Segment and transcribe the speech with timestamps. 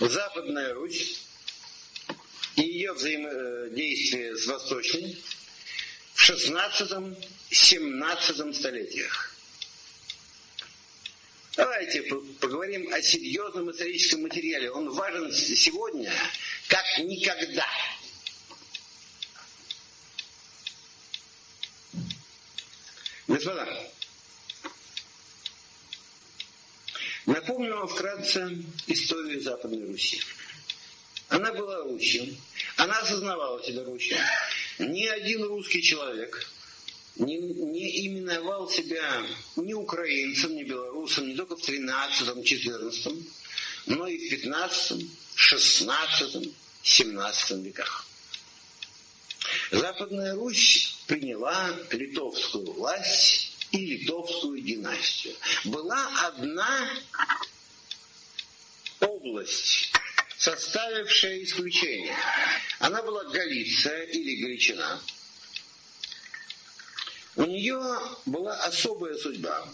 [0.00, 1.20] Западная Русь
[2.56, 5.16] и ее взаимодействие с Восточной
[6.14, 9.34] в 16-17 столетиях.
[11.56, 12.02] Давайте
[12.40, 14.70] поговорим о серьезном историческом материале.
[14.70, 16.12] Он важен сегодня,
[16.68, 17.66] как никогда.
[23.28, 23.90] Господа,
[27.50, 30.20] напомню вам вкратце историю Западной Руси.
[31.30, 32.32] Она была Русью,
[32.76, 34.16] она осознавала себя Русью.
[34.78, 36.46] Ни один русский человек
[37.16, 39.24] не, не именовал себя
[39.56, 43.24] ни украинцем, ни белорусом, не только в 13-14,
[43.86, 46.54] но и в 15, 16,
[46.84, 48.06] 17 веках.
[49.72, 55.34] Западная Русь приняла литовскую власть и литовскую династию.
[55.64, 56.90] Была одна
[59.20, 59.92] область,
[60.38, 62.16] составившая исключение.
[62.78, 65.00] Она была Галиция или Галичина.
[67.36, 67.80] У нее
[68.26, 69.68] была особая судьба.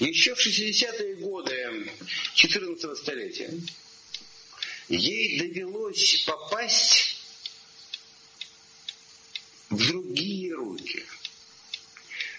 [0.00, 1.90] Еще в 60-е годы
[2.34, 3.50] 14 столетия
[4.88, 7.16] ей довелось попасть
[9.70, 11.04] в другие руки.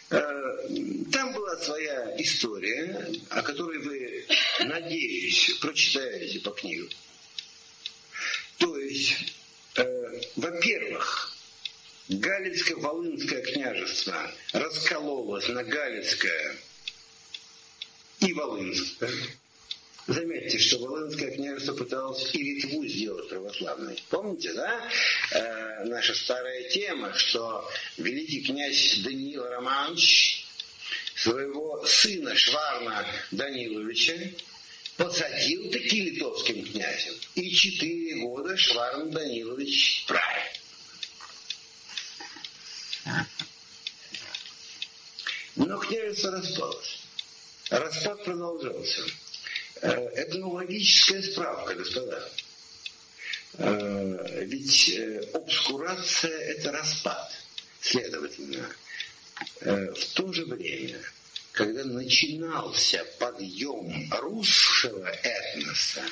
[0.09, 0.67] Э,
[1.11, 4.25] там была своя история, о которой вы,
[4.59, 6.89] надеюсь, прочитаете по книгам.
[8.57, 9.15] То есть,
[9.75, 11.35] э, во-первых,
[12.09, 16.55] Галицко-Волынское княжество раскололось на Галицкое
[18.19, 19.11] и Волынское.
[20.07, 24.01] Заметьте, что Волынское княжество пыталось и Литву сделать православной.
[24.09, 24.87] Помните, да?
[25.31, 27.67] Э, наша старая тема, что
[27.97, 30.44] великий князь Даниил Романович
[31.15, 34.31] своего сына Шварна Даниловича
[34.97, 37.13] посадил таки литовским князем.
[37.35, 40.51] И четыре года Шварн Данилович правил.
[45.55, 46.99] Но княжество распалось.
[47.69, 49.01] Распад продолжался.
[49.81, 52.29] Э, этнологическая справка, господа.
[53.57, 57.31] Э, ведь э, обскурация– это распад.
[57.81, 58.69] Следовательно,
[59.61, 60.99] в то же время,
[61.51, 66.03] когда начинался подъем русского этноса,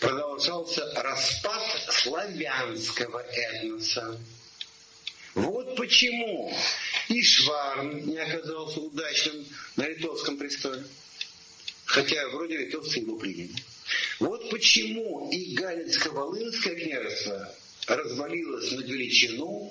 [0.00, 4.20] продолжался распад славянского этноса.
[5.34, 6.52] Вот почему
[7.08, 9.46] и Шварн не оказался удачным
[9.76, 10.84] на литовском престоле.
[11.86, 13.54] Хотя вроде литовцы его приняли.
[14.18, 17.54] Вот почему и Галицко-Волынское княжество
[17.86, 19.70] развалилось на величину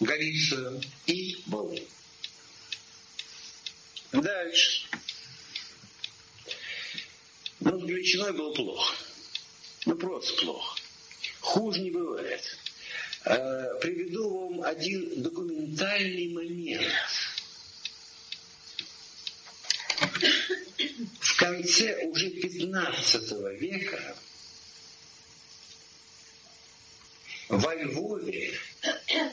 [0.00, 1.86] Галицию и Волынь.
[4.12, 4.88] Дальше.
[7.60, 8.96] Ну, с величиной было плохо.
[9.84, 10.80] Ну, просто плохо.
[11.40, 12.42] Хуже не бывает.
[13.24, 16.92] Э, приведу вам один документальный момент.
[21.20, 24.16] В конце уже 15 века
[27.50, 28.54] во Львове,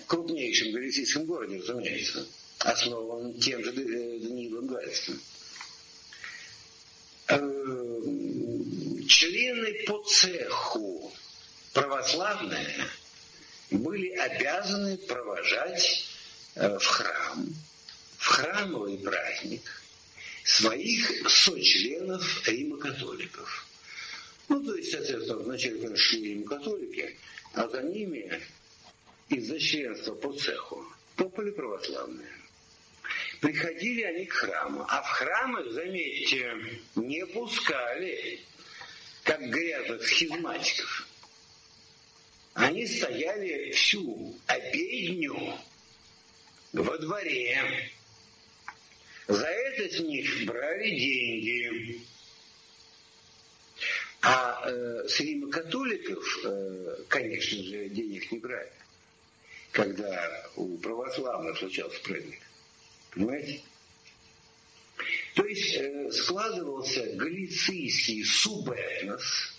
[0.07, 2.27] крупнейшем галицийском городе, разумеется,
[2.59, 5.21] основан тем же э, Даниилом Гальским,
[7.27, 7.37] э,
[9.07, 11.13] члены по цеху
[11.73, 12.87] православные
[13.69, 16.05] были обязаны провожать
[16.55, 17.55] э, в храм,
[18.17, 19.61] в храмовый праздник
[20.43, 23.67] своих сочленов римокатоликов.
[24.49, 27.17] Ну, то есть, соответственно, вначале, конечно, шли римокатолики,
[27.53, 28.41] а за ними
[29.29, 30.85] из-за членства по цеху
[31.15, 32.31] топали православные.
[33.41, 36.55] Приходили они к храму, а в храмах, заметьте,
[36.95, 38.39] не пускали,
[39.23, 41.07] как грязных схизматиков.
[42.53, 45.53] Они стояли всю обедню
[46.73, 47.91] во дворе.
[49.27, 52.01] За это с них брали деньги.
[54.29, 58.73] А э, с римокатоликов, э, конечно же, денег не брали,
[59.71, 62.41] когда у православных случался праздник.
[63.11, 63.61] Понимаете?
[65.33, 69.55] То есть э, складывался галицийский субэтнос,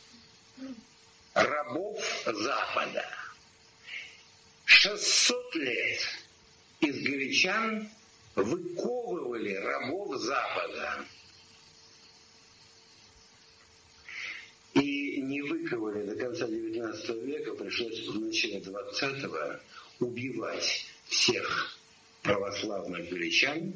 [1.33, 3.07] рабов Запада.
[4.67, 6.01] 600 лет
[6.81, 7.89] из галичан
[8.35, 11.07] выковывали рабов Запада.
[14.75, 19.61] И не выковали до конца XIX века, пришлось в начале XX
[20.01, 21.79] убивать всех
[22.23, 23.75] православных галичан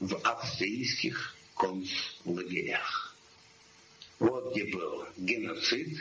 [0.00, 3.16] в австрийских концлагерях.
[4.18, 5.98] Вот где был геноцид,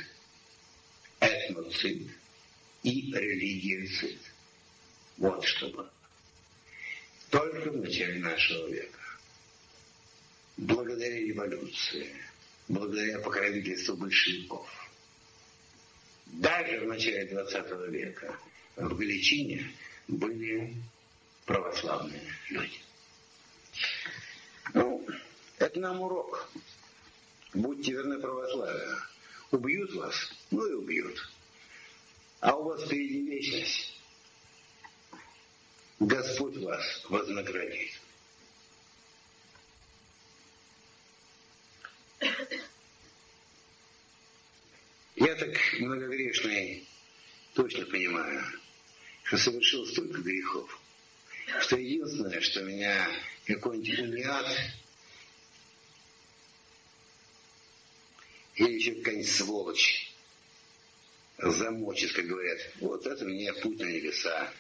[1.20, 2.10] этноцид
[2.84, 4.20] и религиоцид.
[5.18, 5.92] Вот что было.
[7.30, 9.00] Только в начале нашего века.
[10.58, 12.16] Благодаря революции,
[12.68, 14.87] благодаря покровительству большевиков.
[16.34, 18.38] Даже в начале 20 века
[18.76, 19.74] в Галичине
[20.08, 20.76] были
[21.46, 22.80] православные люди.
[24.74, 25.08] Ну,
[25.58, 26.50] это нам урок.
[27.54, 28.98] Будьте верны православию.
[29.52, 30.16] Убьют вас,
[30.52, 31.18] ну и убьют.
[32.42, 34.00] А у вас впереди вечность.
[36.00, 38.00] Господь вас вознаградит.
[45.18, 46.88] Я так многогрешный
[47.56, 48.44] точно понимаю,
[49.24, 50.80] что совершил столько грехов,
[51.62, 53.10] что единственное, что меня
[53.48, 54.46] какой-нибудь униат
[58.58, 60.14] или еще какая-нибудь сволочь
[61.40, 64.54] замочит, как говорят, вот это мне путь на небеса,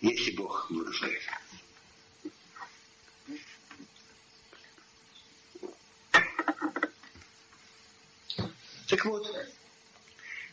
[0.00, 1.20] если Бог благословит.
[8.92, 9.26] Так вот,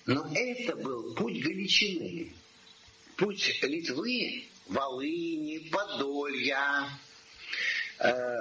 [0.06, 2.34] но это был путь Галичины,
[3.18, 6.90] путь Литвы, Волыни, Подолья,
[8.00, 8.38] э,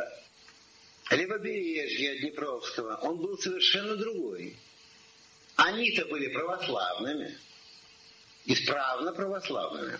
[1.10, 4.56] левобережья Днепровского, он был совершенно другой.
[5.56, 7.36] Они-то были православными,
[8.44, 9.98] исправно православными.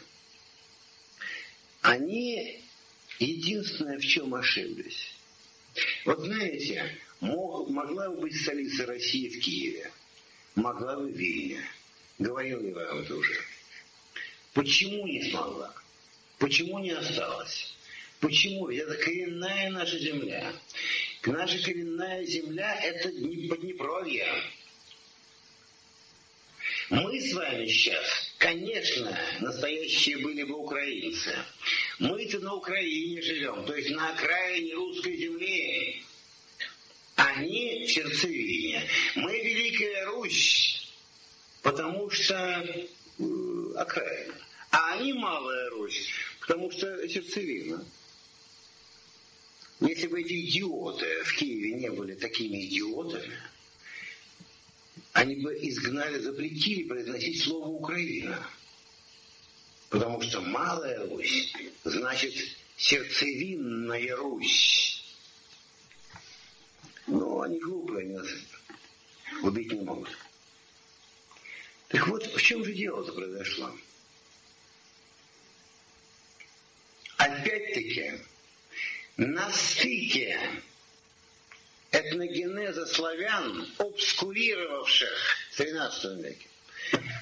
[1.80, 2.62] Они
[3.18, 5.12] единственное, в чем ошиблись.
[6.04, 9.90] Вот знаете, мог, могла бы быть столица России в Киеве,
[10.54, 11.62] могла бы Вильня.
[12.18, 13.36] Говорил я вам это уже.
[14.54, 15.72] Почему не смогла?
[16.38, 17.76] Почему не осталась?
[18.20, 18.68] Почему?
[18.68, 20.52] Ведь это коренная наша земля.
[21.24, 24.26] Наша коренная земля– это Поднепровье.
[26.90, 31.36] Мы с вами сейчас, конечно, настоящие были бы украинцы.
[31.98, 36.02] Мы-то на Украине живем, то есть на окраине русской земли.
[37.18, 38.88] Они сердцевине.
[39.16, 40.88] Мы Великая Русь,
[41.62, 43.24] потому что э,
[43.74, 44.34] окраина.
[44.70, 46.08] А они Малая Русь,
[46.40, 47.84] потому что сердцевина.
[49.80, 53.36] Если бы эти идиоты в Киеве не были такими идиотами,
[55.12, 58.48] они бы изгнали, запретили произносить слово «Украина».
[59.90, 62.34] Потому что Малая Русь значит
[62.76, 64.97] сердцевинная Русь.
[67.08, 68.28] Но они глупые, они нас
[69.43, 70.10] убить не могут.
[71.88, 73.75] Так вот, в чем же дело-то произошло?
[77.16, 78.12] Опять-таки,
[79.16, 80.38] на стыке
[81.90, 86.46] этногенеза славян, обскурировавших в XIII веке,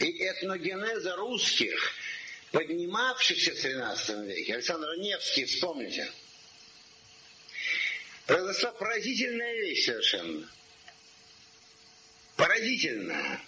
[0.00, 1.92] и этногенеза русских,
[2.50, 6.10] поднимавшихся в XIII веке, Александр Невский, вспомните,
[8.26, 10.48] произошла поразительная вещь совершенно.
[12.36, 13.40] Поразительная.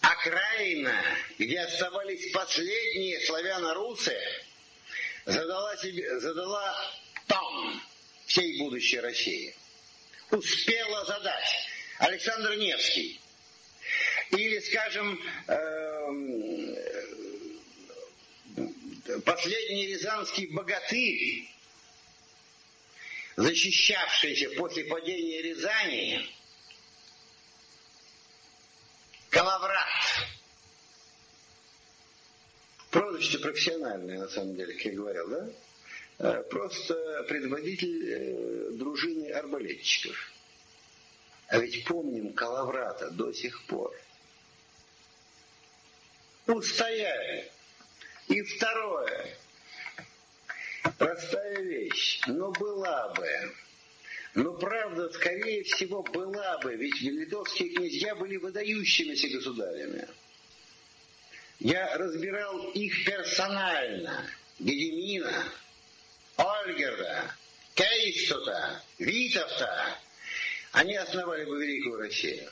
[0.00, 1.04] Окраина,
[1.38, 4.16] где оставались последние славяно-русы,
[5.26, 6.92] задала, себе, задала
[7.26, 7.80] тон
[8.26, 9.54] всей будущей России–
[10.30, 11.68] успела задать
[11.98, 13.20] Александр Невский.
[14.30, 16.76] Или, скажем, эм,
[19.24, 21.48] последний рязанский богатырь,
[23.38, 26.28] защищавшийся после падения Рязани,
[29.30, 29.86] Калаврат.
[32.90, 35.50] Прозвище профессиональное, на самом деле, как я говорил, да?
[36.18, 40.16] Э, просто предводитель э, дружины арбалетчиков.
[41.46, 43.94] А ведь помним Калаврата до сих пор.
[46.46, 47.48] Устояли.
[48.26, 49.36] И второе.
[50.96, 52.20] Простая вещь.
[52.26, 53.54] Но была бы.
[54.34, 56.74] Но правда, скорее всего, была бы.
[56.76, 60.06] Ведь литовские князья были выдающимися государями.
[61.58, 64.24] Я разбирал их персонально.
[64.60, 65.44] Гедемина,
[66.36, 67.34] Ольгерда,
[67.74, 69.98] Кейстута, Витовта,
[70.72, 72.50] они основали бы Великую Россию.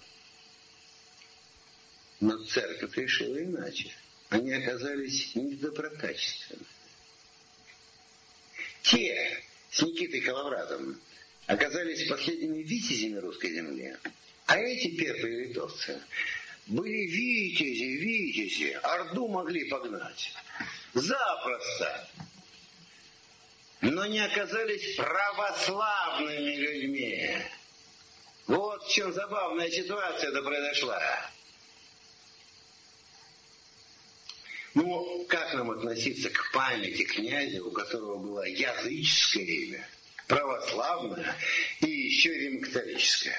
[2.21, 3.93] Но церковь решила иначе.
[4.31, 6.65] Они оказались недоброкачественны.
[8.87, 11.01] Те с Никитой Калавратом
[11.47, 13.97] оказались последними витязями русской земли,
[14.47, 16.01] а эти первые литовцы
[16.67, 20.33] были витязи, витязи, Орду могли погнать.
[20.95, 22.09] Запросто
[23.83, 27.37] но не оказались православными людьми.
[28.47, 31.01] Вот в чем забавная ситуация это произошла.
[34.77, 39.89] Ну, как нам относиться к памяти князя, у которого было языческое имя,
[40.27, 41.35] православное
[41.81, 43.39] и еще римокатолическое?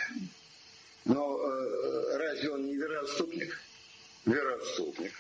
[1.06, 3.62] Но э, разве он не вероотступник?
[4.26, 5.14] Вероотступник.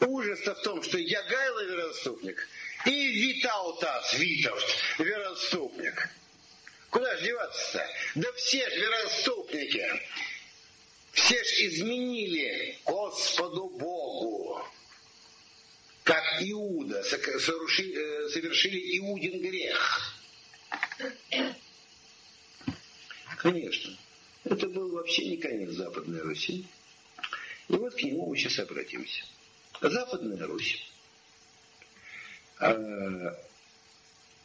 [0.00, 2.48] Ужас-то в том, что Ягайло вероотступник
[2.86, 4.66] и Витаутас, Витовт,
[4.98, 6.08] вероотступник.
[6.88, 7.86] Куда же деваться-то?
[8.14, 9.86] Да все же вероотступники.
[11.12, 14.60] Все ж изменили Господу Богу.
[16.04, 20.14] Как Иуда э, совершили Иудин грех.
[23.38, 23.96] Конечно,
[24.44, 26.66] это был вообще не конец Западной Руси.
[27.68, 29.24] И вот к нему мы сейчас обратимся.
[29.80, 30.90] Западная Русь
[32.60, 33.34] э,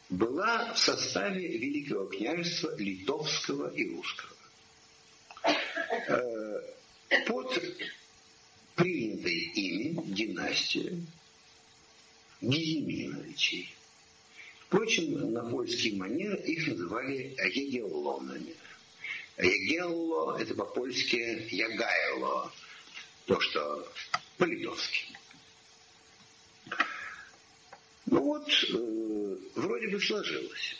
[0.10, 4.38] была в составе Великого княжества Литовского и Русского.
[7.26, 7.64] Под
[8.76, 11.06] принятой ими династию
[12.42, 13.74] Гизиминовичей.
[14.60, 18.54] Впрочем, на польский манер их называли егеллонами.
[19.38, 22.52] Егелло– это по-польски ягайло,
[23.26, 23.92] то, что
[24.38, 25.06] по-литовски.
[28.08, 30.76] Ну вот, э, вроде бы сложилось.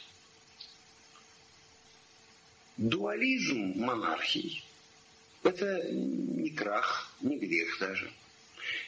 [2.78, 4.64] Дуализм монархий–
[5.44, 8.12] это не крах, не грех даже.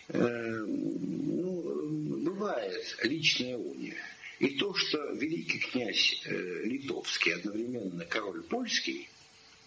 [0.09, 3.97] Э, ну, бывает личная уния.
[4.39, 9.09] И то, что великий князь э, литовский, одновременно король польский–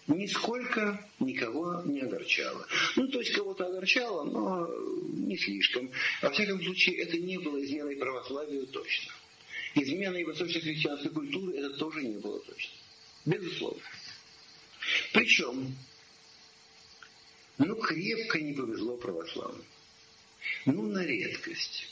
[0.07, 2.67] нисколько никого не огорчало.
[2.97, 4.69] Ну, то есть кого-то огорчало, но
[5.12, 5.91] не слишком.
[6.21, 9.12] Во всяком случае, это не было изменой православию точно.
[9.75, 12.73] Изменой восточно-христианской культуры это тоже не было точно.
[13.25, 13.83] Безусловно.
[15.12, 15.75] Причем,
[17.59, 19.64] ну, крепко не повезло православным.
[20.66, 21.88] Ну, на редкость.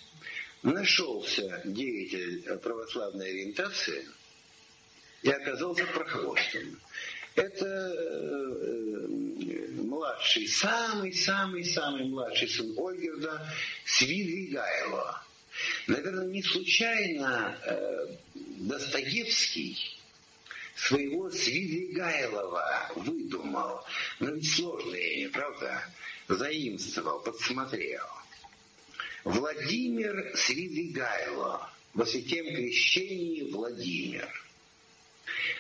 [0.63, 4.07] Нашелся деятель православной ориентации
[5.23, 6.79] и оказался прохвостом
[7.35, 9.07] это э,
[9.77, 13.53] младший, самый-самый-самый младший сын Ольгерда
[13.85, 15.23] Свидвигайло.
[15.87, 20.00] Наверное, не случайно э, Достоевский
[20.87, 23.85] своего Свидвигайлова выдумал.
[24.19, 25.85] Но ведь сложное имя, правда?
[26.29, 28.07] Заимствовал, подсмотрел.
[29.25, 31.71] Владимир Свидвигайло.
[31.93, 34.29] Во святем крещении Владимир–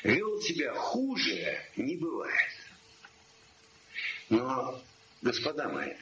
[0.03, 2.50] вел себя хуже не бывает.
[4.29, 4.83] Но,
[5.23, 5.95] господа мои,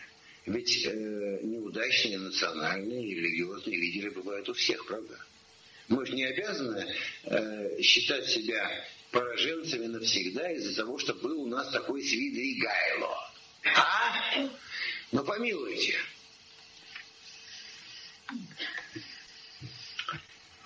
[0.47, 5.19] ведь э, неудачные национальные и религиозные лидеры бывают у всех, правда?
[5.89, 6.95] Мы же не обязаны
[7.25, 8.71] э, считать себя
[9.11, 13.17] пораженцами навсегда из-за того, что был у нас такой Свидригайло.
[13.65, 14.49] А?
[15.13, 15.95] Ну помилуйте.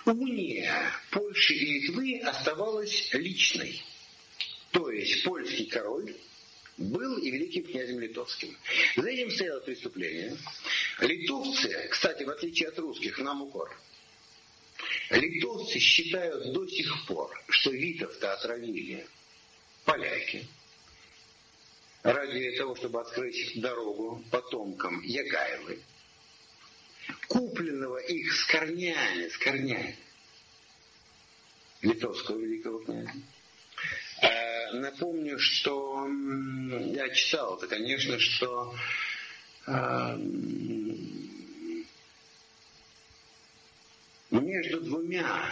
[0.05, 3.81] уния Польши и Литвы оставалась личной.
[4.71, 6.15] То есть польский король
[6.77, 8.57] был и великим князем литовским.
[8.95, 10.37] За этим стояло преступление.
[10.99, 13.75] Литовцы, кстати, в отличие от русских, нам укор,
[15.09, 19.05] литовцы считают до сих пор, что Витов-то отравили
[19.85, 20.47] поляки
[22.03, 25.81] ради того, чтобы открыть дорогу потомкам Ягайлы
[27.27, 29.97] купленного их с корнями, с корнями
[31.81, 33.11] литовского великого князя.
[34.21, 36.07] Э, напомню, что
[36.93, 38.73] я читал это, конечно, что
[39.67, 40.17] э,
[44.41, 45.51] между двумя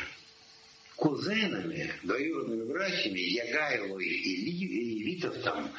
[0.95, 5.71] кузенами, двоюродными братьями, Ягайлой и Витовтом,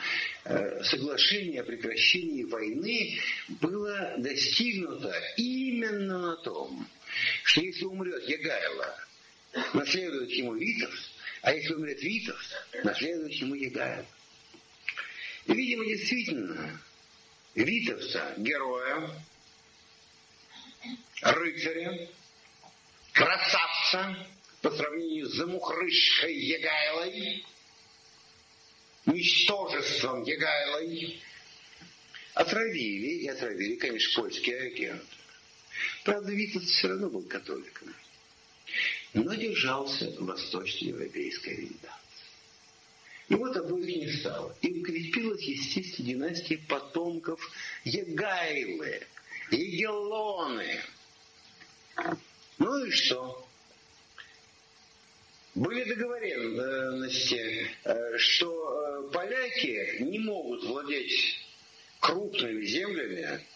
[0.44, 3.18] э, соглашение о прекращении войны
[3.61, 6.88] было достигнуто именно на том,
[7.44, 8.99] что если умрет Ягайло,
[9.75, 11.11] наследует ему Витовт,
[11.42, 14.06] а если умрет Витовт, наследует ему Ягайло.
[15.47, 16.80] И, видимо, действительно,
[17.54, 19.11] Витовца, героя,
[21.21, 22.09] рыцаря,
[23.12, 24.26] красавца,
[24.61, 27.45] по сравнению с замухрышкой Егайлой,
[29.07, 31.21] ничтожеством Егайлой,
[32.35, 35.04] отравили, и отравили, конечно, польские агенты.
[36.04, 37.95] Правда, Витовт все равно был католиком,
[39.14, 42.02] но держался восточноевропейской ориентации.
[43.28, 44.54] И вот обоих не стало.
[44.61, 47.40] И укрепилась, естественно, династия потомков
[47.85, 49.07] Егайлы,
[49.50, 50.83] Егелоны.
[52.62, 53.42] Ну и что?
[55.54, 61.45] были договоренности, э, что э, поляки не могут владеть
[62.00, 63.47] крупными землями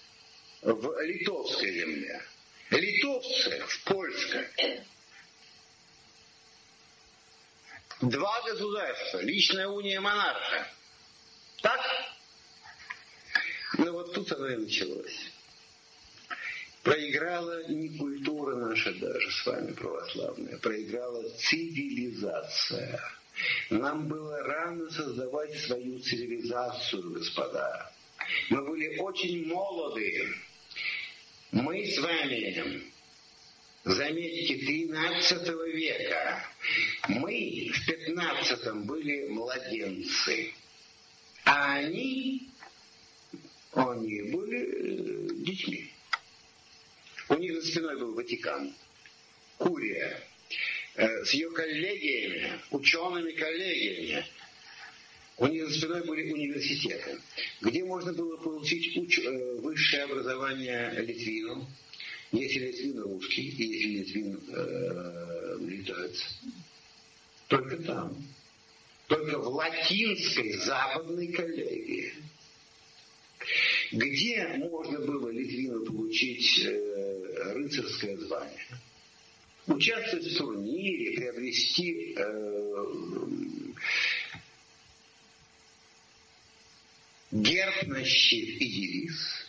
[0.61, 2.23] в литовской земле.
[2.71, 4.47] Литовцы в польской.
[8.01, 10.69] Два государства, личная уния монарха.
[11.63, 11.81] Так?
[13.79, 15.33] Ну вот тут оно и началось.
[16.87, 23.01] Проиграла не культура наша даже с вами православная, проиграла цивилизация.
[23.71, 27.93] Нам было рано создавать свою цивилизацию, господа.
[28.51, 30.33] Мы были очень молоды.
[31.51, 32.85] Мы с вами,
[33.83, 36.45] заметьте, 13 века,
[37.09, 40.53] мы в 15 были младенцы,
[41.45, 42.49] а они,
[43.73, 45.91] они были э, детьми.
[47.67, 48.75] Спиной был Ватикан,
[49.59, 50.21] Курия,
[50.95, 54.25] э, с ее коллегиями, учеными-коллегиями.
[55.39, 57.19] У них за спиной были университеты,
[57.61, 59.19] где можно было получить уч...
[59.19, 61.69] Э, высшее образование Литвину,
[62.33, 65.07] если Литвин русский, и если Литвин э.
[67.49, 68.17] Только там.
[69.07, 72.13] Только в латинской западной коллегии.
[73.93, 76.96] Где можно было Литвину получить э,
[77.37, 78.67] рыцарское звание?
[79.67, 82.85] Участвовать в турнире, приобрести э,
[87.33, 89.47] герб на щит и девиз.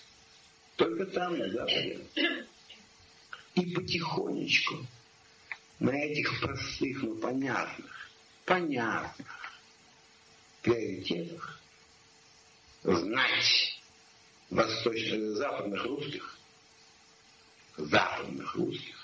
[0.76, 2.00] Только там, на Западе.
[3.56, 4.86] И потихонечку
[5.80, 8.12] на этих простых, но понятных,
[8.46, 9.28] понятных
[10.62, 11.60] приоритетах
[12.84, 13.82] знать
[14.50, 16.37] восточных, западных русских,
[17.78, 18.96] западных русских.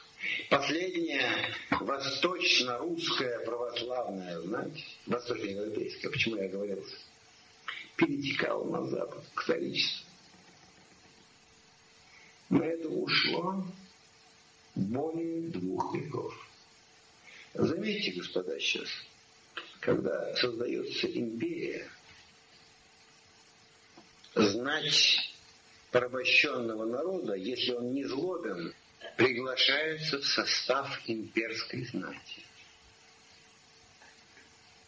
[0.50, 6.86] Последняя восточно-русская православная знать, восточноевропейская, почему я говорил,
[7.96, 10.06] перетекала на запад к столичеству.
[12.50, 13.66] На это ушло
[14.76, 16.34] более двух веков.
[17.54, 18.88] Заметьте, господа, сейчас,
[19.80, 21.88] когда создается империя,
[24.36, 25.33] знать
[25.94, 28.74] порабощенного народа, если он не злобен,
[29.16, 32.42] приглашаются в состав имперской знати.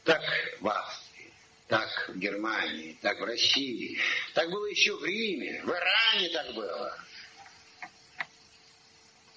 [0.03, 0.23] Так
[0.59, 1.31] в Австрии,
[1.67, 3.99] так в Германии, так в России,
[4.33, 6.99] так было еще в Риме, в Иране так было.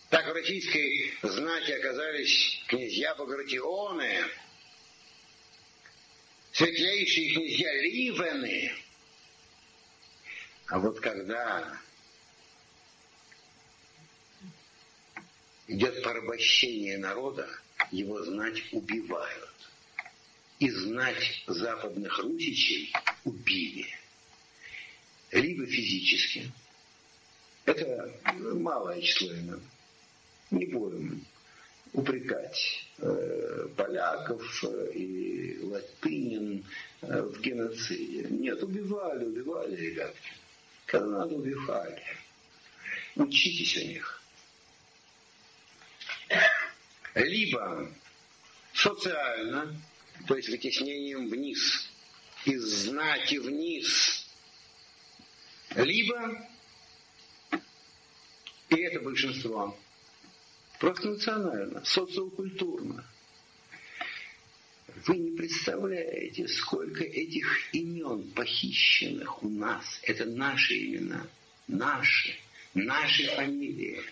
[0.09, 4.25] Так в российской знати оказались князья Багратионы,
[6.53, 8.73] светлейшие князья Ливены–
[10.69, 11.81] а вот когда
[15.67, 17.49] идет порабощение народа,
[17.91, 19.49] его знать убивают.
[20.59, 22.93] И знать западных русичей
[23.25, 23.87] убили.
[25.31, 26.51] Либо физически.
[27.65, 28.13] Это
[28.55, 29.63] малое число имен.
[30.51, 31.25] Не будем
[31.93, 36.65] упрекать э, поляков э, и латынин
[37.03, 38.27] э, в геноциде.
[38.29, 40.33] Нет, убивали, убивали, ребятки
[40.89, 42.03] когда надо убивали.
[43.15, 44.23] Учитесь у них.
[47.15, 47.93] Либо
[48.73, 49.77] социально,
[50.27, 51.91] то есть вытеснением вниз,
[52.45, 54.27] из знати вниз,
[55.75, 56.49] либо,
[58.71, 59.79] и это большинство,
[60.79, 63.05] просто национально, социокультурно–
[65.07, 70.01] вы не представляете, сколько этих имен похищенных у нас.
[70.03, 71.27] Это наши имена.
[71.67, 72.35] Наши.
[72.75, 74.03] Наши фамилии.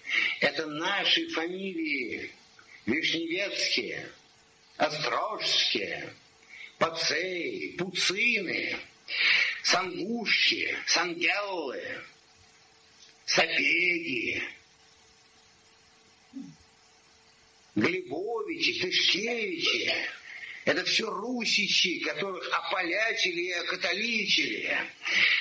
[0.40, 2.30] Это наши фамилии.
[2.86, 4.10] Вишневецкие,
[4.76, 6.12] Острожские,
[6.78, 8.76] Пацеи, Пуцины,
[9.62, 11.82] Сангушки, Сангеллы,
[13.24, 14.42] Сапеги,
[17.74, 20.15] Глебовичи, Тышкевичи.
[20.66, 24.76] Это все русичи, которых ополячили и окатоличили.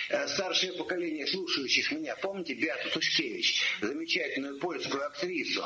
[0.10, 5.66] Э, старшее поколение слушающих меня, помните Беату Тушкевич, замечательную польскую актрису?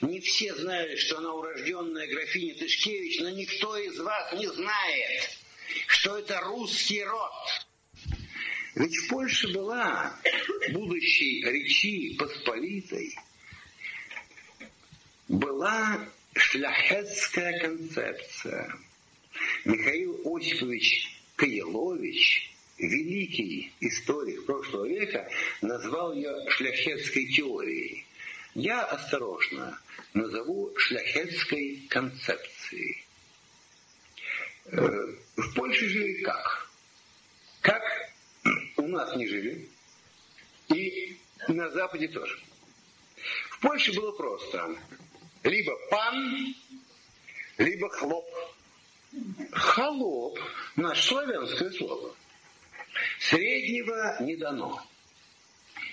[0.00, 5.38] Не все знали, что она урожденная графиня Тышкевич, но никто из вас не знает,
[5.86, 7.30] что это русский род.
[8.74, 10.18] Ведь в Польше была
[10.70, 13.14] будущей Речи Посполитой,
[15.28, 18.74] была шляхетская концепция–
[19.64, 25.28] Михаил Осипович Каелович, великий историк прошлого века,
[25.62, 28.04] назвал ее шляхетской теорией.
[28.54, 29.80] Я осторожно
[30.12, 33.04] назову шляхетской концепцией.
[34.66, 34.78] Э,
[35.36, 36.70] в Польше жили как?
[37.62, 37.82] Как
[38.76, 39.68] у нас не жили.
[40.68, 41.16] И
[41.48, 42.38] на Западе тоже.
[43.50, 44.76] В Польше было просто.
[45.42, 46.54] Либо пан,
[47.58, 48.26] либо хлоп.
[49.52, 50.38] Холоп–
[50.76, 52.14] наше славянское слово.
[53.20, 54.82] Среднего не дано.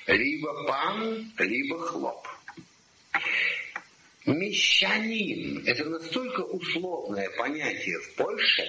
[0.08, 2.28] Либо пан, либо хлоп.
[4.26, 8.68] Мещанин– это настолько условное понятие в Польше,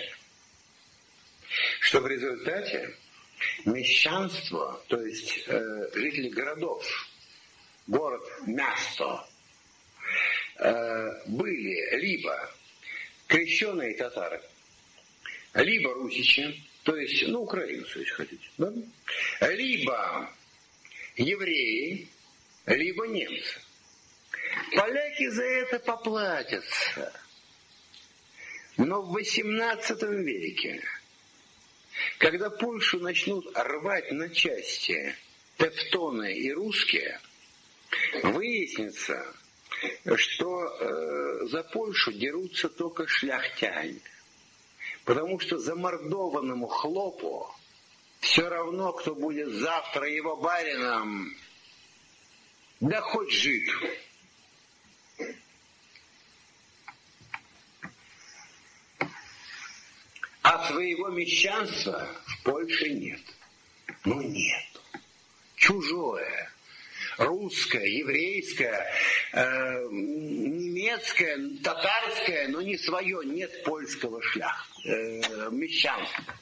[1.80, 2.94] что в результате
[3.64, 6.84] мещанство, то есть э, жители городов,
[7.86, 9.26] город, место,
[10.58, 12.50] э, были либо
[13.32, 14.42] крещенные татары,
[15.54, 18.72] либо русичи, то есть, ну, украинцы, если хотите, да?
[19.48, 20.30] либо
[21.16, 22.08] евреи,
[22.66, 23.60] либо немцы.
[24.76, 27.12] Поляки за это поплатятся.
[28.76, 30.82] Но в XVIII веке,
[32.18, 35.16] когда Польшу начнут рвать на части
[35.56, 37.18] тевтоны и русские,
[38.24, 39.34] выяснится,
[40.16, 44.00] что э, за Польшу дерутся только шляхтяне.
[45.04, 47.52] Потому что замордованному хлопу
[48.20, 51.34] все равно, кто будет завтра его барином,
[52.80, 53.68] да хоть жид.
[60.42, 63.20] А своего мещанства в Польше нет.
[64.04, 64.80] Ну нет.
[65.56, 66.51] Чужое.
[67.18, 68.90] Русское, еврейское,
[69.32, 73.20] э, немецкое, татарское, но не свое.
[73.24, 76.34] Нет польского шлях, э, мещанства.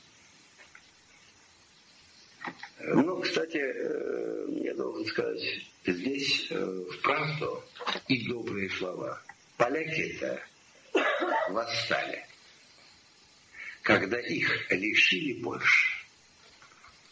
[2.81, 5.43] Ну, кстати, э, я должен сказать,
[5.87, 7.63] здесь э, вправду
[8.09, 9.23] и добрые слова.
[9.57, 10.43] Поляки это
[11.51, 12.25] восстали
[13.83, 15.91] когда их лишили Польши,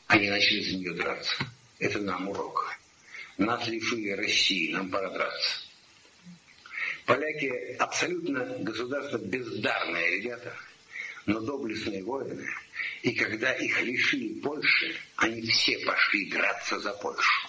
[0.07, 1.35] они начали за нее драться.
[1.79, 2.78] Это нам урок.
[3.39, 5.61] Нас лишили России, нам пора драться.
[7.07, 10.55] Поляки абсолютно государство бездарные ребята,
[11.25, 12.47] но доблестные воины.
[13.03, 17.49] И когда их лишили Польши, они все пошли драться за Польшу.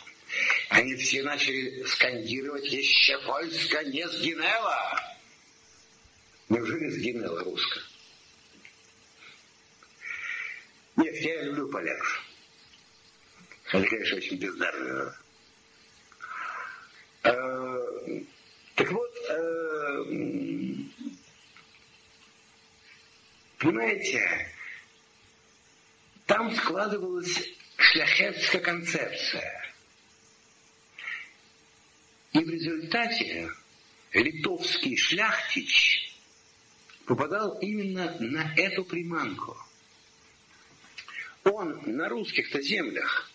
[0.70, 5.02] Они все начали скандировать «Еще Польска не сгинела!»
[6.50, 7.84] Неужели сгинела русская?
[10.98, 12.24] Нет, я люблю поляков.
[13.72, 15.14] Они, конечно, очень бездарные.
[17.24, 18.22] Э,
[18.76, 20.04] так вот, э,
[23.58, 24.52] понимаете,
[26.26, 29.74] там складывалась шляхетская концепция.
[32.34, 33.52] И в результате
[34.14, 36.14] литовский шляхтич
[37.06, 39.58] попадал именно на эту приманку–
[41.44, 43.32] он на русских-то землях,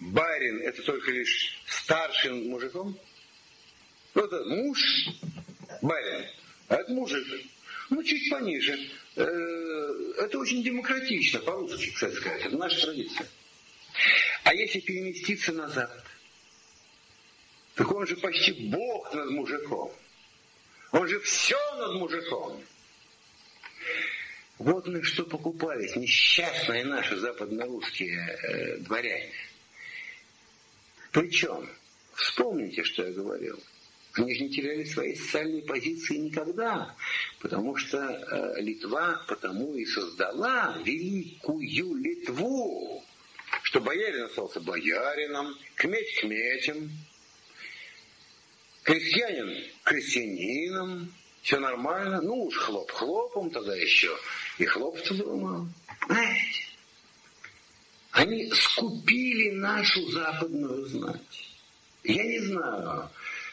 [0.00, 2.98] барин это только лишь старшим мужиком,
[4.14, 4.78] ну, это муж,
[5.80, 6.26] барин,
[6.68, 7.26] а это мужик,
[7.88, 8.78] ну, чуть пониже.
[9.16, 9.24] Э,
[10.18, 13.26] это очень демократично, по-русски, кстати сказать, это наша традиция.
[14.44, 16.04] А если переместиться назад,
[17.74, 19.90] так он же почти бог над мужиком.
[20.92, 22.62] Он же все над мужиком.
[24.58, 29.32] Вот на что покупались несчастные наши западнорусские э, дворяне.
[31.12, 31.68] Причем,
[32.18, 33.58] вспомните, что я говорил.
[34.14, 36.94] Они же не теряли своей социальной позиции никогда,
[37.40, 43.04] потому что э, Литва потому и создала великую Литву,
[43.62, 46.90] что боярин остался боярином, кметь кметем,
[48.82, 54.14] крестьянин крестьянином, все нормально, ну уж хлоп хлопом тогда еще
[54.58, 55.68] и хлопца было мало.
[56.00, 56.64] Понимаете?
[58.10, 61.47] Они скупили нашу западную знать.
[62.08, 63.10] Я не знаю,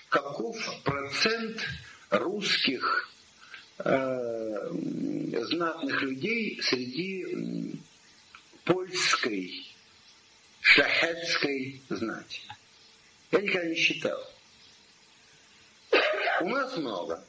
[0.08, 1.62] каков процент
[2.10, 3.12] русских
[3.80, 4.70] э,
[5.50, 7.78] знатных людей среди
[8.64, 9.68] польской,
[10.62, 12.44] шахетской знати.
[13.32, 14.26] Я никогда не считал.
[16.40, 17.28] У нас много.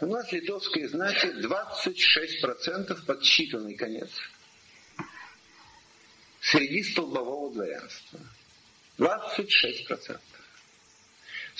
[0.00, 4.08] У нас литовской знати 26% подсчитанный конец.
[6.40, 8.20] Среди столбового дворянства.
[8.96, 10.29] 26%.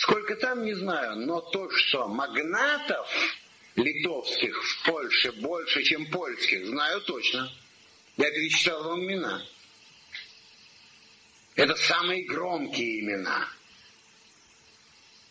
[0.00, 3.06] Сколько там, не знаю, но то, что магнатов
[3.76, 7.52] литовских в Польше больше, чем польских, знаю точно.
[8.16, 9.46] Я перечитал вам имена.
[11.54, 13.46] Это самые громкие имена.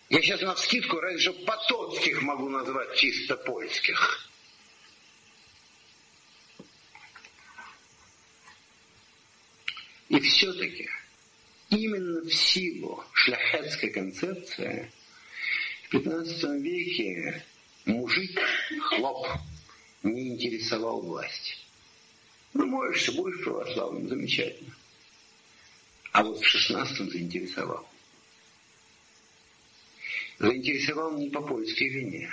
[0.10, 4.29] Я сейчас на вскидку раньше потоцких могу назвать чисто польских.
[10.10, 10.88] И все-таки
[11.69, 14.91] именно в силу шляхетской концепции
[15.89, 17.43] в XV веке
[17.86, 18.39] мужик,
[18.82, 19.27] хлоп,
[20.03, 21.65] не интересовал власть.
[22.53, 24.75] Ну, можешь, будешь православным, замечательно.
[26.12, 27.88] А вот в шестнадцатом заинтересовал.
[30.39, 32.32] Заинтересовал не по польской вине.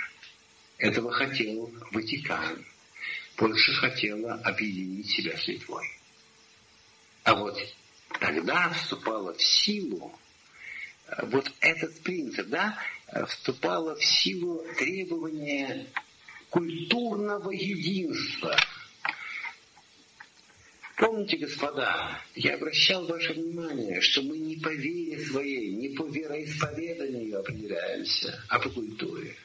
[0.77, 2.65] Этого хотел Ватикан.
[3.35, 5.87] Польша хотела объединить себя с Литвой.
[7.23, 7.59] А вот
[8.19, 10.17] тогда вступала в силу
[11.07, 15.87] э, вот этот принцип, да, э, вступало в силу требования
[16.49, 18.55] культурного единства–
[20.97, 27.39] Помните, господа, я обращал ваше внимание, что мы не по вере своей, не по вероисповеданию
[27.39, 29.35] определяемся, а по культуре.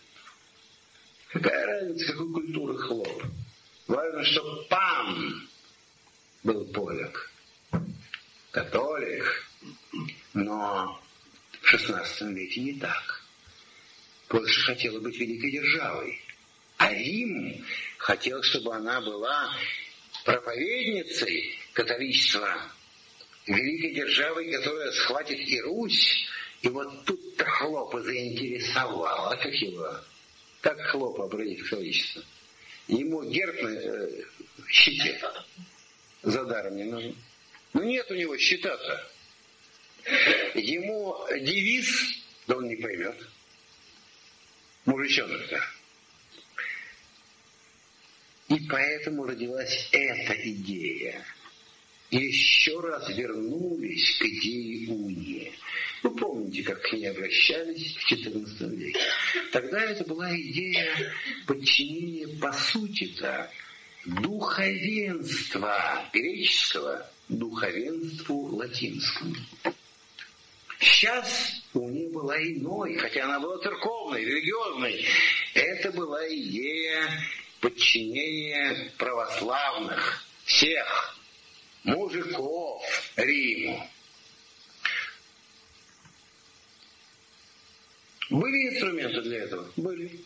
[1.29, 3.23] Какая разница, какой культуры хлоп?
[3.87, 5.47] Важно, что пан
[6.43, 7.31] был поляк,
[8.53, 9.51] католик,
[10.35, 11.03] но
[11.63, 13.25] в XVI веке не так.
[14.29, 16.21] Польша хотела быть великой державой,
[16.77, 17.67] а Рим
[17.99, 19.55] хотел, чтобы она была
[20.25, 22.57] проповедницей католичества,
[23.47, 26.27] великой державой, которая схватит и Русь,
[26.61, 29.33] и вот тут-то Хлопа заинтересовал.
[29.33, 29.99] А как его?
[30.61, 32.23] Как Хлопа обратить католичество?
[32.87, 34.25] Ему герб на э,
[34.69, 35.21] щите
[36.23, 37.17] за даром не нужен.
[37.73, 39.11] Ну нет у него щита-то.
[40.55, 41.89] Ему девиз,
[42.47, 43.17] да он не поймет.
[44.85, 45.63] Мужичонок-то.
[48.49, 51.25] И поэтому родилась эта идея.
[52.11, 55.53] Еще раз вернулись к идее унии.
[56.03, 59.01] Вы помните, как к ней обращались в XIV веке.
[59.53, 61.15] Тогда это была идея
[61.47, 63.51] подчинения, по сути-то,
[64.05, 69.35] духовенства греческого духовенству латинскому.
[70.79, 75.07] Сейчас уния была иной, хотя она была церковной, религиозной.
[75.55, 77.09] Это была идея
[77.61, 81.19] подчинение православных, всех
[81.85, 82.83] мужиков
[83.17, 83.89] Риму.
[88.31, 89.71] Были инструменты для этого?
[89.77, 90.25] Были.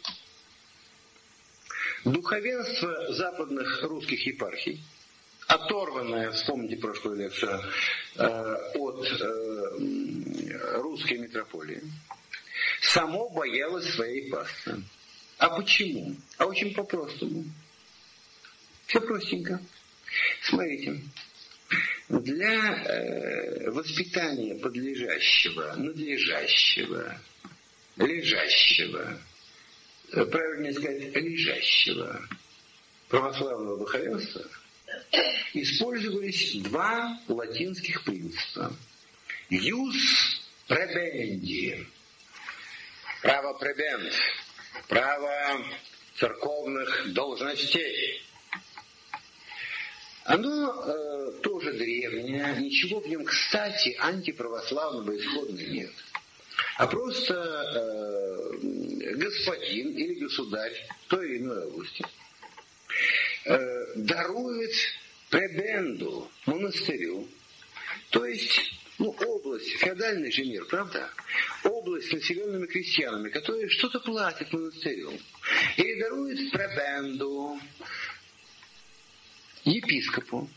[2.05, 4.81] Духовенство западных русских епархий,
[5.47, 7.61] оторванное, вспомните прошлую лекцию,
[8.17, 11.83] э, от э, русской метрополии,
[12.83, 14.83] само боялось своей пасты.
[15.39, 16.17] А почему?
[16.39, 17.45] А очень по-простому.
[18.87, 19.61] Все простенько.
[20.43, 21.03] Смотрите,
[22.09, 27.19] для э, воспитания подлежащего, надлежащего,
[27.97, 29.19] лежащего,
[30.11, 32.23] правильнее сказать, лежащего
[33.09, 34.45] православного духовенства
[35.55, 38.73] использовались два латинских принципа.
[39.49, 41.87] Юс пребенди,
[43.23, 44.13] право пребент,
[44.89, 45.65] право
[46.19, 48.23] церковных должностей.
[50.25, 55.93] Оно э, тоже древнее, ничего в нем, кстати, антиправославного исходно нет.
[56.79, 60.75] А просто э, господин или государь
[61.07, 62.05] той или иной области
[63.47, 64.73] э, дарует
[65.31, 67.29] пребенду, монастырю,
[68.11, 71.11] то есть ну, область, феодальный же мир, правда?
[71.65, 75.13] Область с населенными крестьянами, которые что-то платят монастырю.
[75.77, 77.61] И дарует пребенду
[79.65, 80.49] епископу.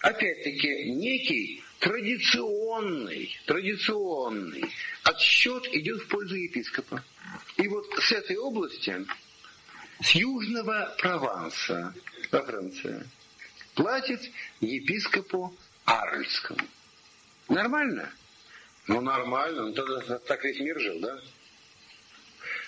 [0.00, 4.64] Опять-таки, некий традиционный, традиционный
[5.02, 7.04] отсчет идет в пользу епископа.
[7.56, 9.04] И вот с этой области,
[10.00, 11.94] с южного Прованса
[12.30, 13.04] во Франции,
[13.74, 14.20] платит
[14.60, 16.60] епископу Арльскому.
[17.48, 18.10] Нормально?
[18.86, 19.68] Ну, нормально.
[19.68, 21.20] Ну, тогда так весь мир жил, да?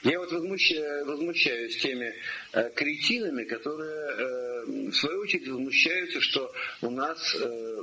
[0.03, 2.14] Я вот возмущаюсь, возмущаюсь теми
[2.53, 7.83] э, кретинами, которые, э, в свою очередь, возмущаются, что у нас э,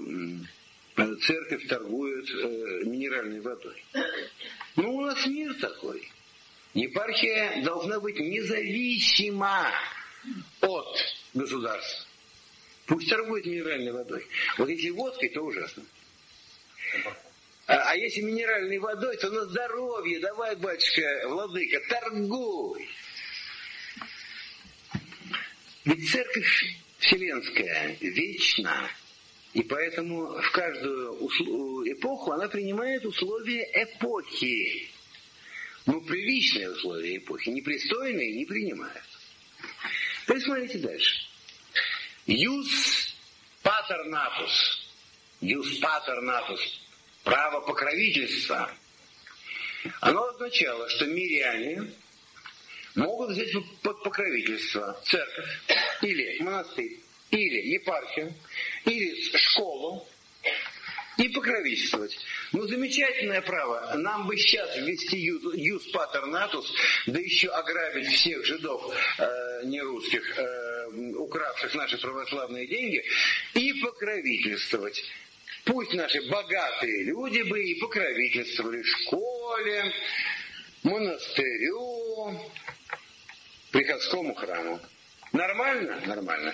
[1.21, 3.83] церковь торгует э, минеральной водой.
[4.75, 6.09] Ну, у нас мир такой.
[6.77, 9.71] Епархия должна быть независима
[10.61, 10.97] от
[11.33, 12.05] государства.
[12.85, 14.27] Пусть торгует минеральной водой.
[14.59, 15.83] Вот если водкой, то ужасно.
[17.65, 20.19] А, а если минеральной водой, то на здоровье.
[20.19, 22.87] Давай, батюшка, владыка, торгуй.
[25.83, 28.87] Ведь церковь вселенская вечна.
[29.53, 34.91] И поэтому в каждую эпоху она принимает условия эпохи.
[35.87, 39.03] Ну, приличные условия эпохи, непристойные не принимают.
[40.23, 41.27] Теперь смотрите дальше.
[42.27, 43.15] Юс
[43.63, 44.87] патернатус.
[45.39, 46.59] Юспатер натус,
[47.23, 48.73] право покровительства,
[50.01, 51.91] оно означало, что миряне
[52.95, 55.61] могут взять под покровительство церковь.
[56.01, 58.33] Или монастырь, или епархию,
[58.85, 60.07] или школу
[61.17, 62.17] и покровительствовать.
[62.51, 63.93] Ну, замечательное право.
[63.95, 66.71] Нам бы сейчас ввести юз патернатус,
[67.07, 73.03] да еще ограбить всех жидов э, нерусских, э, укравших наши православные деньги,
[73.53, 75.03] и покровительствовать.
[75.65, 79.93] Пусть наши богатые люди бы и покровительствовали школе,
[80.83, 82.39] монастырю,
[83.71, 84.79] приходскому храму.
[85.33, 86.01] Нормально?
[86.05, 86.53] Нормально.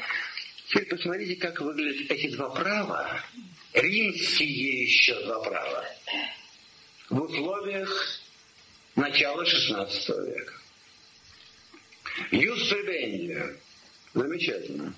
[0.67, 3.23] Теперь посмотрите, как выглядят эти два права,
[3.73, 5.86] римские еще два права,
[7.09, 8.19] в условиях
[8.95, 10.53] начала XVI века.
[12.31, 13.57] Юс пребендия.
[14.13, 14.93] Замечательно.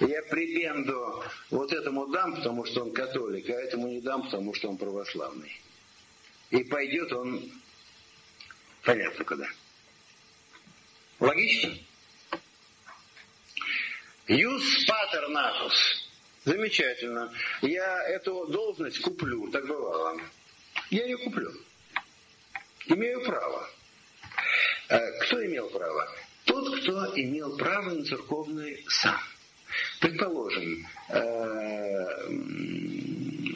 [0.00, 4.68] Я прибенду вот этому дам, потому что он католик, а этому не дам, потому что
[4.68, 5.60] он православный.
[6.50, 7.50] И пойдет он
[8.84, 9.48] понятно куда.
[11.18, 11.76] Логично?
[14.28, 16.05] Юс патер натус.
[16.46, 17.32] Замечательно.
[17.60, 20.20] Я эту должность куплю, так бывало.
[20.90, 21.52] Я ее куплю.
[22.86, 23.68] Имею право.
[24.88, 26.08] Э, кто имел право?
[26.44, 29.18] Тот, кто имел право на церковный сан.
[30.00, 31.18] Предположим, э,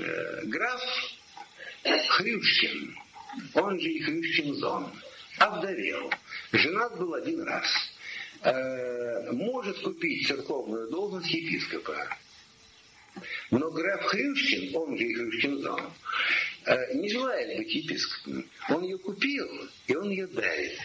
[0.02, 0.82] э, граф
[1.84, 2.98] Хрюшкин,
[3.54, 4.90] он же и Хрюшкин Зон,
[5.38, 6.12] овдовел.
[6.50, 7.68] Женат был один раз.
[9.32, 12.16] Может купить церковную должность епископа.
[13.50, 15.92] Но граф Хрюшкин, он же и Хрюшкин Зон,
[16.94, 18.48] не желает быть епископом.
[18.68, 19.48] Он ее купил,
[19.86, 20.78] и он ее дарит.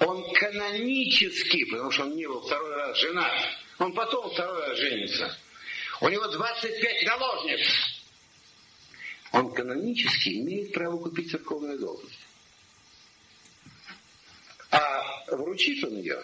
[0.00, 3.32] Он канонически, потому что он не был второй раз женат,
[3.78, 5.36] он потом второй раз женится.
[6.00, 7.66] У него 25 наложниц.
[9.32, 12.20] Он канонически имеет право купить церковную должность.
[14.70, 16.22] А вручит он ее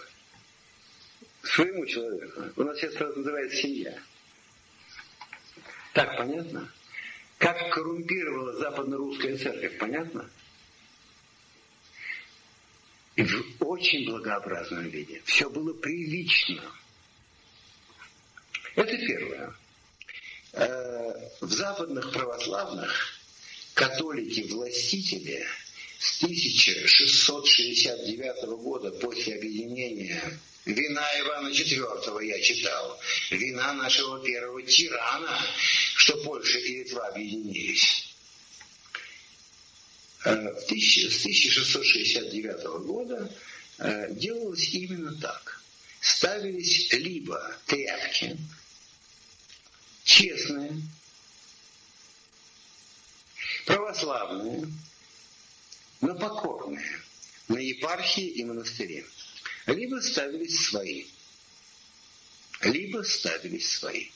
[1.42, 2.42] своему человеку.
[2.57, 3.98] У нас сейчас называется семья.
[5.94, 6.68] Так понятно?
[7.38, 10.28] Как коррумпировала западно-русская церковь, понятно?
[13.16, 15.22] В очень благообразном виде.
[15.24, 16.62] Все было прилично.
[18.74, 19.54] Это первое.
[20.54, 23.20] Э, в западных православных
[23.74, 25.46] католики-властители
[25.98, 32.98] с 1669 года после объединения вина Ивана IV я читал,
[33.30, 35.38] вина нашего первого тирана,
[35.94, 38.09] что Польша и Литва объединились.
[40.24, 43.30] Э, с 1669 года
[43.78, 45.61] э, делалось именно так.
[46.00, 48.38] Ставились либо тряпки,
[50.04, 50.80] честные,
[53.64, 54.68] православные,
[56.04, 57.00] но покорные,
[57.48, 59.06] на епархии и монастыре.
[59.66, 61.06] Либо ставились свои,
[62.60, 64.08] либо ставились свои.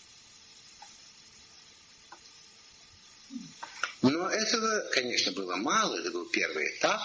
[4.03, 7.01] Но этого, конечно, было мало, это был первый этап.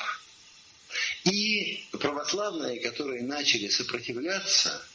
[1.24, 4.86] И православные, которые начали сопротивляться,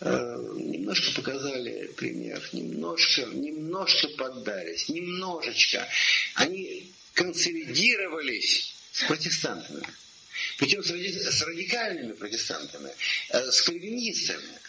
[0.00, 5.88] э, немножко показали пример, немножко, немножко поддались, немножечко.
[6.34, 9.84] Они консолидировались с протестантами.
[10.58, 12.94] Причем с радикальными протестантами,
[13.30, 14.60] э, с кальвинистами.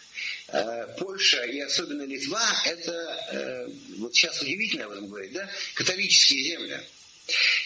[0.47, 2.91] Э, Польша и особенно Литва, это,
[3.31, 6.79] э, вот сейчас удивительно об этом говорить, да, католические земли.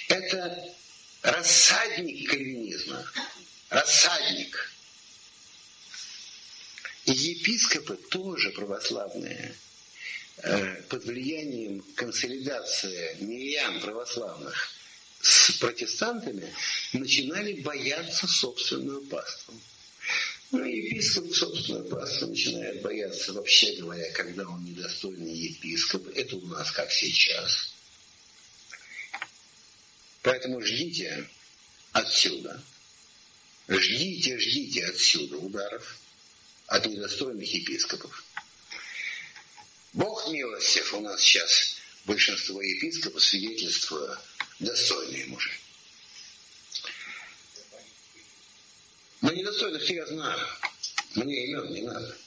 [0.10, 0.76] Это
[1.22, 3.10] рассадник кальвинизма,
[3.70, 4.72] рассадник.
[7.06, 9.56] И епископы тоже православные,
[10.90, 14.79] под влиянием консолидации мирян православных
[15.22, 16.54] с протестантами
[16.94, 19.54] начинали бояться собственную паству.
[20.52, 26.08] Ну, епископ, собственно, просто начинает бояться, вообще говоря, когда он недостойный епископ.
[26.16, 27.74] Это у нас как сейчас.
[30.24, 31.30] Поэтому ждите
[31.92, 32.62] отсюда.
[33.68, 36.00] Ждите, ждите отсюда ударов
[36.66, 38.24] от недостойных епископов.
[39.94, 44.18] Бог милостив у нас сейчас большинство епископов свидетельствуя
[44.60, 45.52] достойные мужи.
[49.22, 50.48] Но недостойных я знаю.
[51.16, 52.18] Мне имен не надо.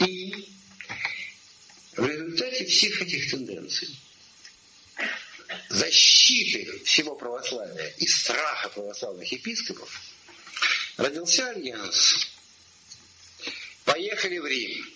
[0.00, 0.48] И
[1.96, 3.96] в результате всех этих тенденций,
[5.70, 9.90] защиты всего православия и страха православных епископов,
[10.96, 12.28] родился альянс
[13.84, 14.95] поехали в Рим.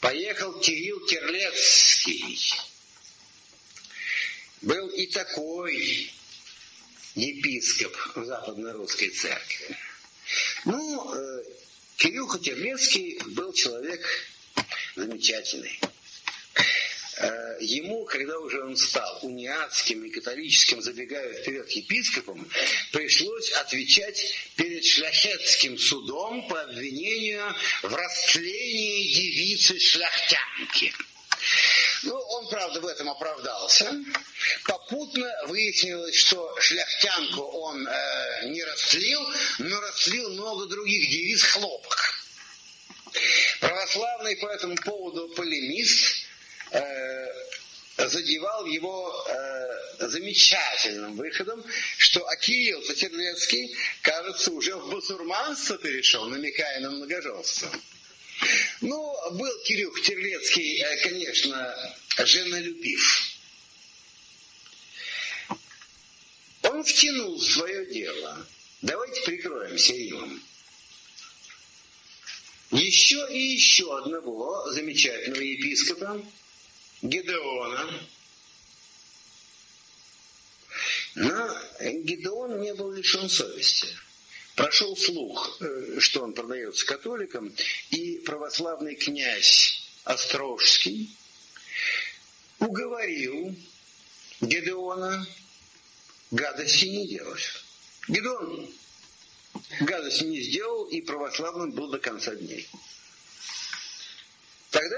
[0.00, 2.54] Поехал Кирилл Кирлецкий.
[4.62, 6.10] Был и такой
[7.14, 9.76] епископ в Западно-Русской церкви.
[10.64, 11.44] Ну, э,
[11.96, 14.06] Кирилл Кутерлецкий был человек
[14.96, 15.78] замечательный.
[17.20, 22.48] Э, ему, когда уже он стал униатским и католическим, забегая вперед епископом,
[22.92, 30.94] пришлось отвечать перед шляхетским судом по обвинению в растлении девицы шляхтянки.
[32.04, 33.94] Ну, он, правда, в этом оправдался.
[34.64, 39.20] Попутно выяснилось, что шляхтянку он э, не растлил,
[39.58, 42.14] но растлил много других девиц хлопок.
[43.60, 46.19] Православный по этому поводу полемист
[46.70, 51.64] э, задевал его э, замечательным выходом,
[51.98, 57.70] что Акиил Сатерлецкий, кажется, уже в басурманство перешел, намекая на многоженство.
[58.80, 63.36] Ну, был Кирилл Терлецкий, э, конечно, женолюбив.
[66.62, 68.46] Он втянул в свое дело.
[68.82, 70.42] Давайте прикроемся Римом.
[72.70, 76.24] Еще и еще одного замечательного епископа,
[77.02, 77.90] Гедеона.
[81.14, 83.88] Но Гедеон не был лишен совести.
[84.54, 87.54] Прошел слух, э, что он продается католикам,
[87.90, 91.16] и православный князь Острожский
[92.58, 93.54] уговорил
[94.40, 95.26] Гедеона
[96.30, 97.48] гадости не делать.
[98.08, 98.70] Гедеон
[99.80, 102.68] гадости не сделал и православным был до конца дней.
[104.70, 104.96] Тогда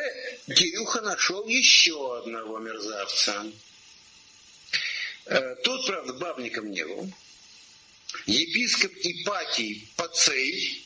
[0.55, 3.51] Кирюха нашел еще одного мерзавца.
[5.25, 7.11] Э, тот, правда, бабником не был.
[8.27, 10.85] Епископ Ипатий Пацей,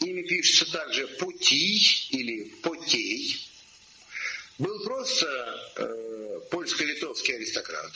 [0.00, 3.46] имя пишется также Путий или Потей,
[4.58, 7.92] был просто э, польско-литовский аристократ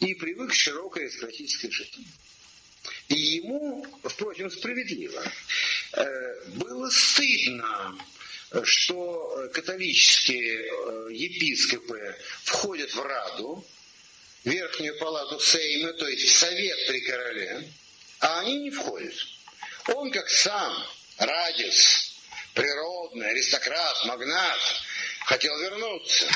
[0.00, 2.06] и привык к широкой аристократической жизни.
[3.08, 5.22] И ему, впрочем, справедливо,
[5.92, 7.96] э, было стыдно,
[8.64, 13.66] что католические э, епископы входят в Раду,
[14.44, 17.68] верхнюю палату Сейма, то есть в совет при короле,
[18.20, 19.14] а они не входят.
[19.88, 20.86] Он как сам,
[21.18, 22.12] радиус,
[22.54, 24.60] природный, аристократ, магнат,
[25.26, 26.28] хотел вернуться.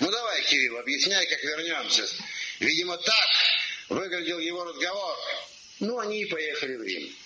[0.00, 2.08] Ну давай, Кирилл, объясняй, как вернемся.
[2.60, 3.30] Видимо, так
[3.88, 5.16] выглядел его разговор.
[5.80, 7.16] Ну, они и поехали в Рим.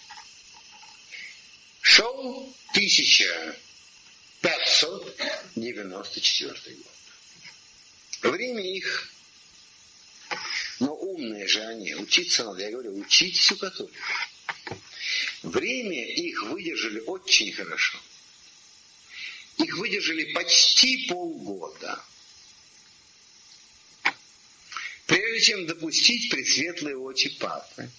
[1.81, 2.55] Шел
[4.41, 6.87] 1594 год.
[8.23, 9.11] В Риме их
[10.81, 12.63] но умные же они, учиться надо.
[12.63, 13.97] Я говорю, учитесь у католиков.
[15.43, 17.99] Время их выдержали очень хорошо.
[19.59, 22.03] Их выдержали почти полгода.
[25.07, 27.91] Прежде чем допустить предсветлые очи папы.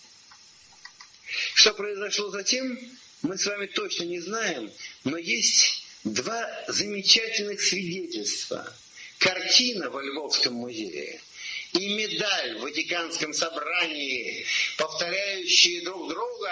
[1.53, 2.79] Что произошло затем,
[3.21, 4.71] мы с вами точно не знаем,
[5.03, 8.73] но есть два замечательных свидетельства.
[9.19, 11.21] Картина во Львовском музее–
[11.73, 14.45] и медаль в Ватиканском собрании,
[14.77, 16.51] повторяющие друг друга,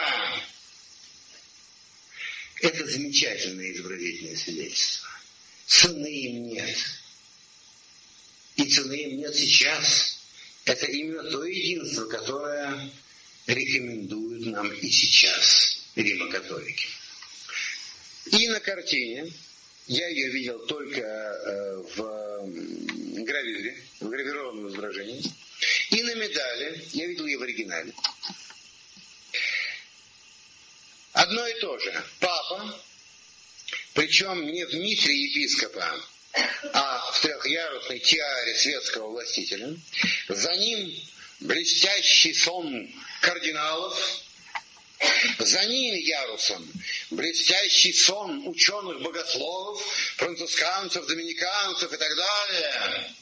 [2.62, 5.10] это замечательное изобразительное свидетельство.
[5.66, 6.78] Цены им нет.
[8.56, 10.20] И цены им нет сейчас.
[10.66, 12.90] Это именно то единство, которое
[13.48, 16.88] рекомендуют нам и сейчас Рима-католики.
[18.32, 19.32] И на картине,
[19.88, 25.24] я ее видел только э, в гравюре, в гравированном изображении.
[25.90, 27.94] И на медали, я видел ее в оригинале.
[31.14, 32.04] Одно и то же.
[32.20, 32.80] Папа,
[33.94, 36.02] причем не в митре епископа,
[36.74, 39.76] а в трехъярусной тиаре светского властителя.
[40.28, 40.94] За ним
[41.40, 42.90] блестящий сон
[43.22, 44.24] кардиналов,
[45.40, 46.68] за ним ярусом
[47.10, 49.82] блестящий сон ученых-богословов,
[50.18, 53.16] францисканцев, доминиканцев и так далее.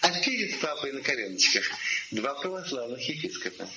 [0.00, 1.70] А перед папой на коленочках
[2.10, 3.68] два православных епископа.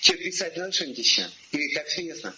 [0.00, 1.28] Что, писать что-нибудь еще?
[1.52, 2.36] Или так все ясно?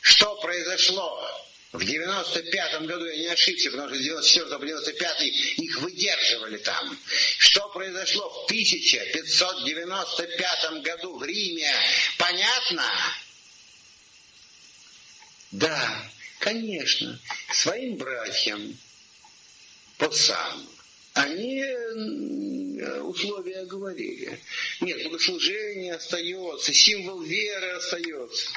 [0.00, 5.78] Что произошло в 95 году, я не ошибся, потому что с 94 по 95 их
[5.80, 6.98] выдерживали там.
[7.38, 11.72] Что произошло в 1595 году в Риме,
[12.18, 12.84] понятно?
[15.52, 16.10] Да,
[16.40, 17.20] конечно,
[17.52, 18.76] своим братьям,
[19.96, 20.68] пацам,
[21.12, 21.62] они
[23.02, 24.40] условия говорили.
[24.80, 28.50] Нет, богослужение остается, символ веры остается.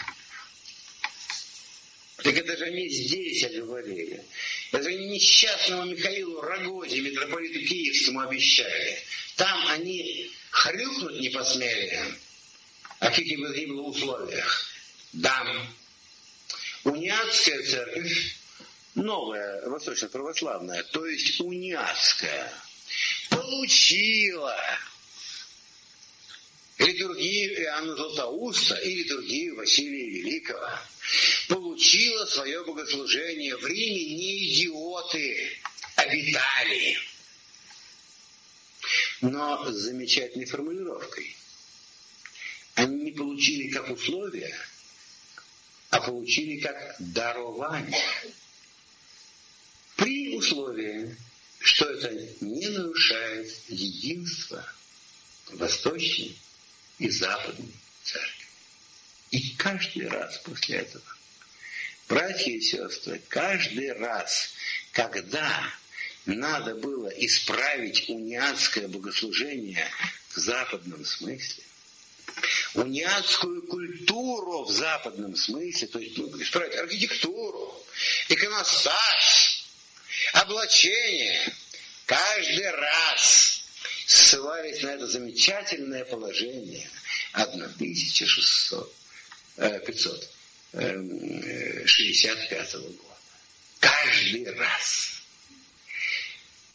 [2.23, 4.23] Так это же они здесь говорили.
[4.71, 8.97] Это же несчастному Михаилу Рогозе, митрополиту Киевскому, обещали.
[9.35, 12.01] Там они хрюкнуть не посмели.
[12.99, 14.65] О каких бы ни было условиях.
[15.11, 15.45] Да.
[16.85, 18.35] Униатская церковь,
[18.95, 22.53] новая восточно-православная, то есть униатская,
[23.29, 24.57] получила
[26.77, 30.69] литургию Иоанна Златоуста и литургию Василия Великого.
[31.53, 35.55] Получила свое богослужение в Риме не идиоты
[35.95, 36.97] обитали,
[39.21, 41.35] но с замечательной формулировкой.
[42.73, 44.51] Они не получили как условия,
[45.91, 48.03] а получили как дарование.
[49.95, 51.15] При условии,
[51.59, 52.09] что это
[52.41, 54.67] не нарушает единство
[55.51, 56.35] восточной
[56.97, 58.47] и западной церкви.
[59.29, 61.03] И каждый раз после этого,
[62.07, 64.49] братья и сестры, каждый раз,
[64.91, 65.73] когда
[66.25, 69.89] надо было исправить униатское богослужение
[70.29, 71.63] в западном смысле,
[72.73, 77.85] униатскую культуру в западном смысле, то есть ну, исправить архитектуру,
[78.29, 79.65] иконостас,
[80.33, 81.53] облачение,
[82.05, 83.63] каждый раз
[84.05, 86.89] ссылались на это замечательное положение
[87.33, 88.93] 1600,
[90.73, 92.97] 565 года.
[93.79, 95.13] Каждый раз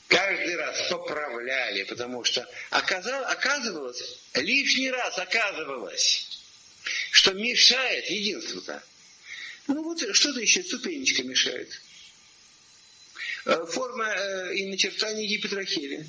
[0.08, 6.40] каждый раз поправляли, потому что оказывалось, лишний раз оказывалось,
[7.12, 8.82] что мешает единству-то.
[9.66, 11.68] Ну вот что-то еще, ступенечка мешает.
[13.44, 16.06] Э, форма э, и начертание гипотрахеля.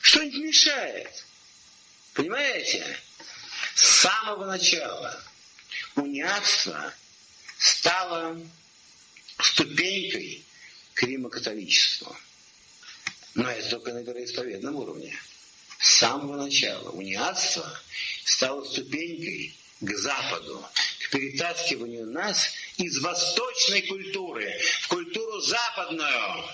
[0.00, 1.24] Что-нибудь мешает.
[2.14, 2.84] Понимаете?
[3.76, 5.22] С самого начала
[5.96, 6.92] униатство
[7.58, 8.40] стало
[9.38, 10.44] ступенькой
[10.94, 12.16] к римокатоличеству.
[13.34, 15.16] Но это только на вероисповедном уровне.
[15.80, 17.68] С самого начала униатство
[18.24, 20.64] стало ступенькой к Западу,
[21.00, 26.44] к перетаскиванию нас из восточной культуры в культуру западную.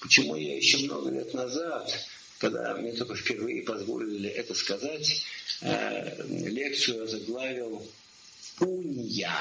[0.00, 1.92] Почему я еще много лет назад,
[2.38, 5.24] когда мне только впервые позволили это сказать,
[5.62, 7.90] э, лекцию заглавил
[8.60, 9.32] «Уния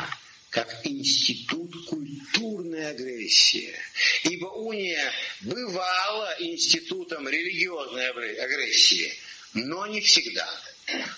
[0.55, 3.78] как институт культурной агрессии.
[4.24, 5.11] Ибо уния
[5.41, 9.13] бывала институтом религиозной агрессии,
[9.53, 10.49] но не всегда.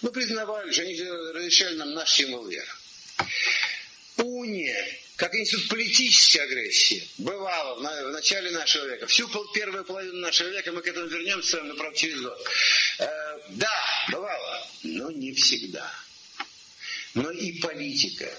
[0.02, 2.68] Мы признавали, что они разрешали нам наш символ веры.
[4.18, 4.84] Уния,
[5.18, 9.06] как институт политической агрессии, бывала в, начале нашего века.
[9.06, 12.48] Всю первую половину нашего века мы к этому вернемся, но, правда, через год.
[13.50, 15.94] Да, бывало, но не всегда.
[17.14, 18.30] Но и политика,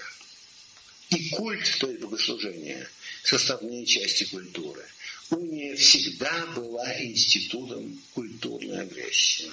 [1.09, 2.87] и культ, то есть богослужение,
[3.23, 4.85] составные части культуры.
[5.31, 9.51] Уния всегда была институтом культурной агрессии.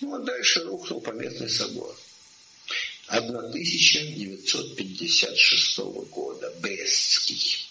[0.00, 1.96] Ну а дальше рухнул пометный собор.
[3.08, 5.78] 1956
[6.10, 7.68] года, Брестский.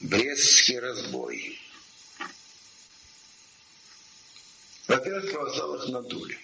[0.00, 1.58] Брестский разбой.
[4.88, 6.38] Во-первых, православных надули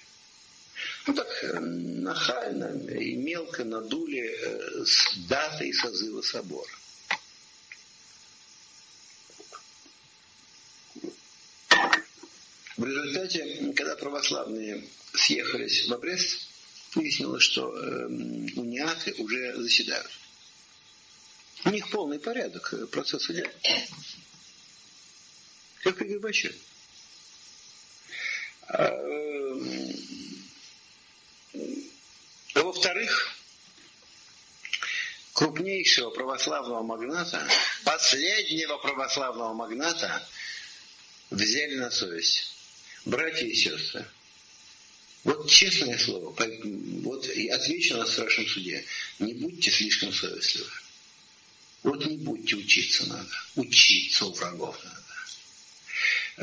[1.07, 6.71] ну так э, нахально и мелко надули э, с датой созыва собора.
[12.77, 14.85] В результате, когда православные
[15.15, 16.49] съехались в Брест,
[16.95, 20.11] выяснилось, что э, униаты уже заседают.
[21.65, 23.55] У них полный порядок, э, процесс идет.
[25.83, 26.55] Как при Горбачеве.
[28.69, 29.33] А, э,
[32.55, 33.33] а во-вторых,
[35.35, 37.49] крупнейшего православного магната,
[37.85, 40.29] последнего православного магната
[41.31, 42.53] взяли на совесть.
[43.05, 44.05] Братья и сестры,
[45.23, 48.85] вот честное слово, вот отвечу на страшном суде,
[49.21, 50.71] не будьте слишком совестливы.
[51.85, 54.99] Вот не будьте учиться надо, учиться у врагов надо.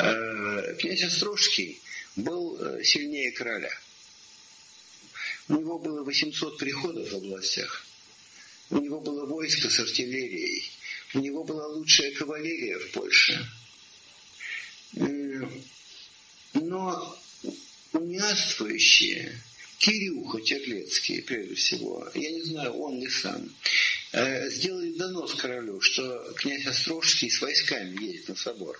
[0.05, 1.81] Э, князь Острожский
[2.15, 3.71] был э, сильнее короля–
[5.49, 7.85] у него было 800 приходов в областях.
[8.69, 10.63] У него было войско с артиллерией.
[11.15, 13.49] У него была лучшая кавалерия в Польше.
[16.53, 17.19] Но
[17.93, 19.41] умяствующие,
[19.79, 23.49] Кирюха Терлецкий, прежде всего, я не знаю, он ли сам,
[24.11, 28.79] э, сделали донос королю, что князь Острожский с войсками едет на собор.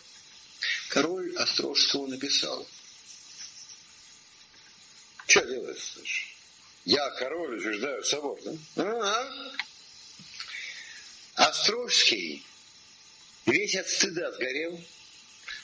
[0.90, 2.68] Король Острожского написал.
[5.26, 6.39] Что делать, слышишь?
[6.90, 8.58] Я король утверждаю собор, да?
[8.78, 9.54] Ага.
[11.36, 12.44] Острожский
[13.46, 14.84] весь от стыда сгорел,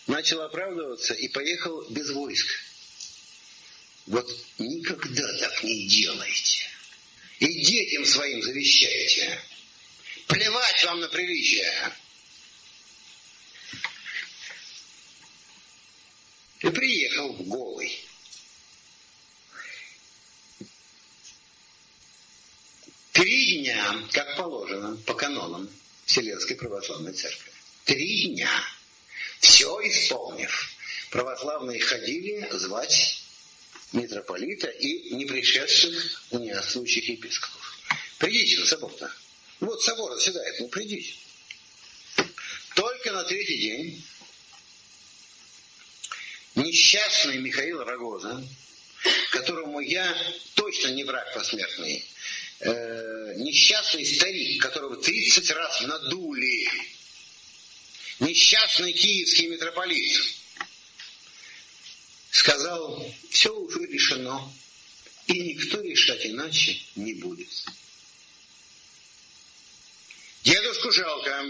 [0.05, 2.45] начал оправдываться и поехал без войск.
[4.05, 6.69] Вот никогда так не делайте.
[7.39, 9.41] И детям своим завещайте.
[10.27, 11.91] Плевать вам на приличие.
[16.59, 18.04] И приехал голый.
[23.25, 25.67] Три дня, как положено, по канонам
[26.05, 27.51] Вселенской Православной Церкви.
[27.85, 28.51] Три дня.
[29.39, 30.69] Все исполнив.
[31.09, 33.23] Православные ходили звать
[33.93, 37.79] митрополита и не пришедших униатствующих епископов.
[38.19, 39.11] Придите на собор-то.
[39.59, 41.15] Вот собор заседает, ну придите.
[42.75, 44.05] Только на третий день
[46.53, 48.47] несчастный Михаил Рогоза,
[49.31, 50.15] которому я
[50.53, 52.05] точно не враг посмертный,
[52.59, 56.69] э, несчастный старик, которого 30 раз надули,
[58.19, 60.21] несчастный киевский митрополит,
[62.31, 64.51] сказал, все уже решено,
[65.27, 67.49] и никто решать иначе не будет.
[70.43, 71.43] Дедушку жалко,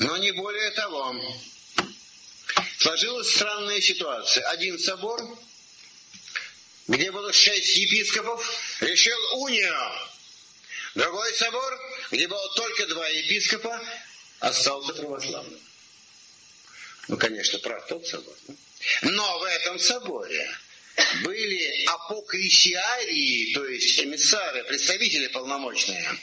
[0.00, 1.14] но не более того.
[2.78, 4.44] Сложилась странная ситуация.
[4.48, 5.38] Один собор,
[6.88, 8.42] где было шесть епископов,
[8.80, 9.76] решил унию.
[10.94, 11.78] Другой собор,
[12.10, 13.80] где было только два епископа,
[14.40, 15.60] остался православным.
[17.08, 18.34] Ну, конечно, прав тот собор.
[19.02, 20.58] Но в этом соборе
[21.22, 26.18] были апокрисиарии, то есть эмиссары, представители полномочные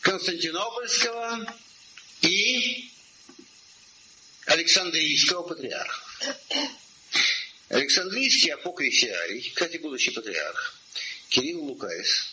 [0.00, 1.54] Константинопольского
[2.22, 2.90] и
[4.46, 6.36] Александрийского патриарха.
[7.68, 10.78] Александрийский апокрисиарий, кстати, будущий патриарх,
[11.28, 12.32] Кирилл Лукаис,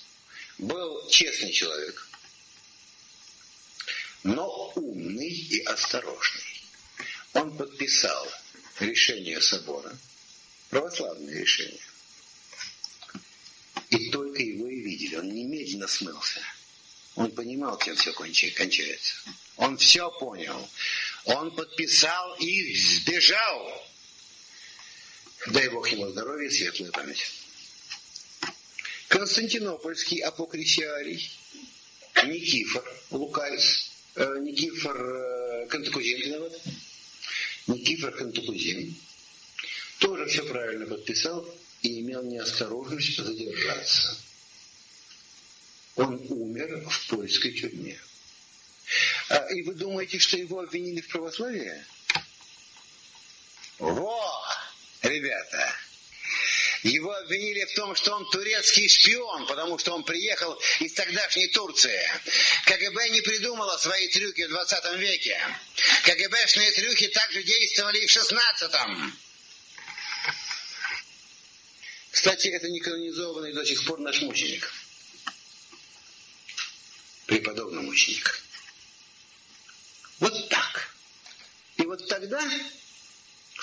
[0.59, 2.07] был честный человек,
[4.23, 6.43] но умный и осторожный.
[7.33, 8.31] Он подписал
[8.79, 9.97] решение собора,
[10.69, 11.81] православное решение.
[13.89, 15.15] И только его и видели.
[15.15, 16.41] Он немедленно смылся.
[17.15, 19.15] Он понимал, чем все кончается.
[19.57, 20.69] Он все понял.
[21.25, 23.87] Он подписал и сбежал.
[25.47, 27.19] Дай Бог ему здоровья и светлую память.
[29.09, 31.29] Константинопольский апокрисиарий,
[32.23, 36.53] Никифор Лукайс, э, Никифор э, Кантакузин виноват,
[37.67, 38.95] Никифор Кантакузин,
[39.99, 41.47] тоже все правильно подписал
[41.81, 44.17] и имел неосторожность задержаться.
[45.95, 47.99] Он умер в польской тюрьме.
[49.29, 51.83] А, и вы думаете, что его обвинили в православии?
[53.79, 54.32] Во,
[55.03, 55.75] ребята,
[56.83, 62.01] его обвинили в том, что он турецкий шпион, потому что он приехал из тогдашней Турции.
[62.65, 65.39] КГБ не придумало свои трюки в 20 веке.
[66.03, 69.17] КГБшные трюки также действовали и в 16-м.
[72.11, 74.71] Кстати, это не канонизованный до сих пор наш мученик.
[77.27, 78.41] Преподобный мученик.
[80.19, 80.95] Вот так.
[81.77, 82.41] И вот тогда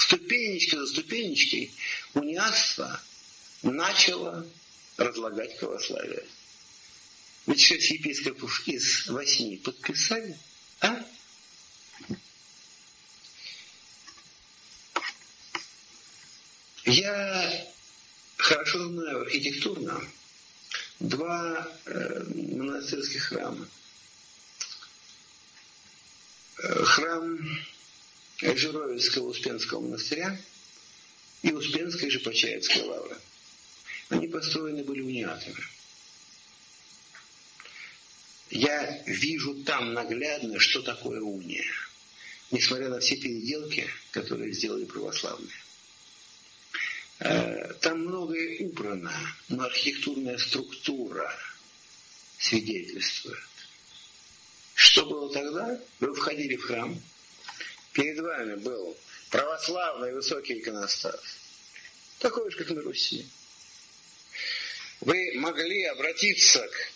[0.00, 1.72] ступенечка за ступенечкой
[2.14, 3.00] униатство
[3.62, 4.46] начало
[4.96, 6.24] разлагать православие.
[7.46, 10.38] Ведь шесть епископов из восьми подписали,
[10.80, 11.04] а?
[16.84, 17.66] Я
[18.38, 20.00] хорошо знаю архитектурно
[20.98, 22.24] два э,
[22.56, 23.68] монастырских храма.
[26.58, 27.38] Э, храм
[28.40, 30.40] Жировицкого Успенского монастыря
[31.42, 33.16] и Успенской же Почаевской лавры.
[34.08, 35.62] Они построены были униатами.
[38.50, 41.64] Я вижу там наглядно, что такое уния,
[42.50, 45.54] несмотря на все переделки, которые сделали православные.
[47.20, 49.14] Э, там многое убрано,
[49.48, 51.32] но архитектурная структура
[52.38, 53.38] свидетельствует.
[54.74, 55.78] Что было тогда?
[56.00, 57.00] Вы входили в храм,
[57.92, 58.96] перед вами был
[59.30, 61.20] православный высокий иконостас,
[62.18, 63.26] такой же, как на Руси.
[65.00, 66.92] Вы могли обратиться к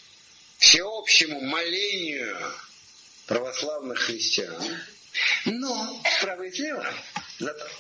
[0.59, 2.37] всеобщему молению
[3.27, 4.79] православных христиан,
[5.47, 6.93] но справа и слева
[7.39, 7.71] зато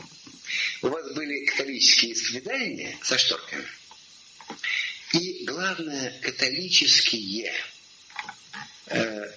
[0.83, 3.67] у вас были католические исповедания со шторками.
[5.12, 7.55] И главное, католические
[8.87, 9.31] э,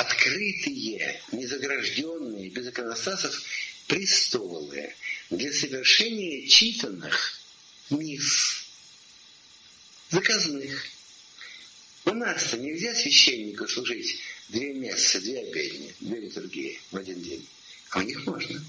[0.00, 3.42] открытые, незагражденные, без иконостасов
[3.86, 4.94] престолы
[5.28, 7.38] для совершения читанных
[7.90, 8.64] мисс,
[10.08, 10.86] заказных,
[12.06, 14.16] У нас-то нельзя священнику служить
[14.48, 17.46] две мессы, две обедни, две литургии в один день.
[17.90, 18.64] А у них можно.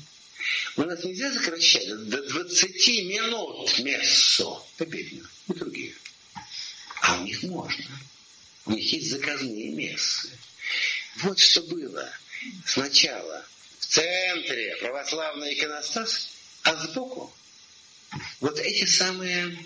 [0.75, 5.95] У нас нельзя сокращать до 20 минут мессу, обедню, литургию.
[7.01, 8.01] А у них можно.
[8.65, 10.29] У них есть заказные мессы.
[11.17, 12.09] Вот что было
[12.65, 13.45] сначала
[13.79, 16.29] в центре православный иконостас,
[16.63, 17.33] а сбоку
[18.39, 19.57] вот эти самые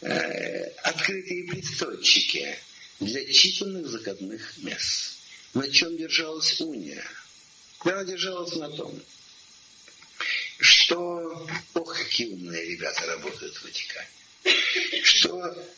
[0.00, 2.58] э, открытые престольчики
[3.00, 5.18] для читанных закадных мест.
[5.54, 7.04] На чем держалась уния?
[7.80, 9.00] Она держалась на том,
[10.58, 14.08] что, ох, какие умные ребята работают в Ватикане,
[15.02, 15.68] что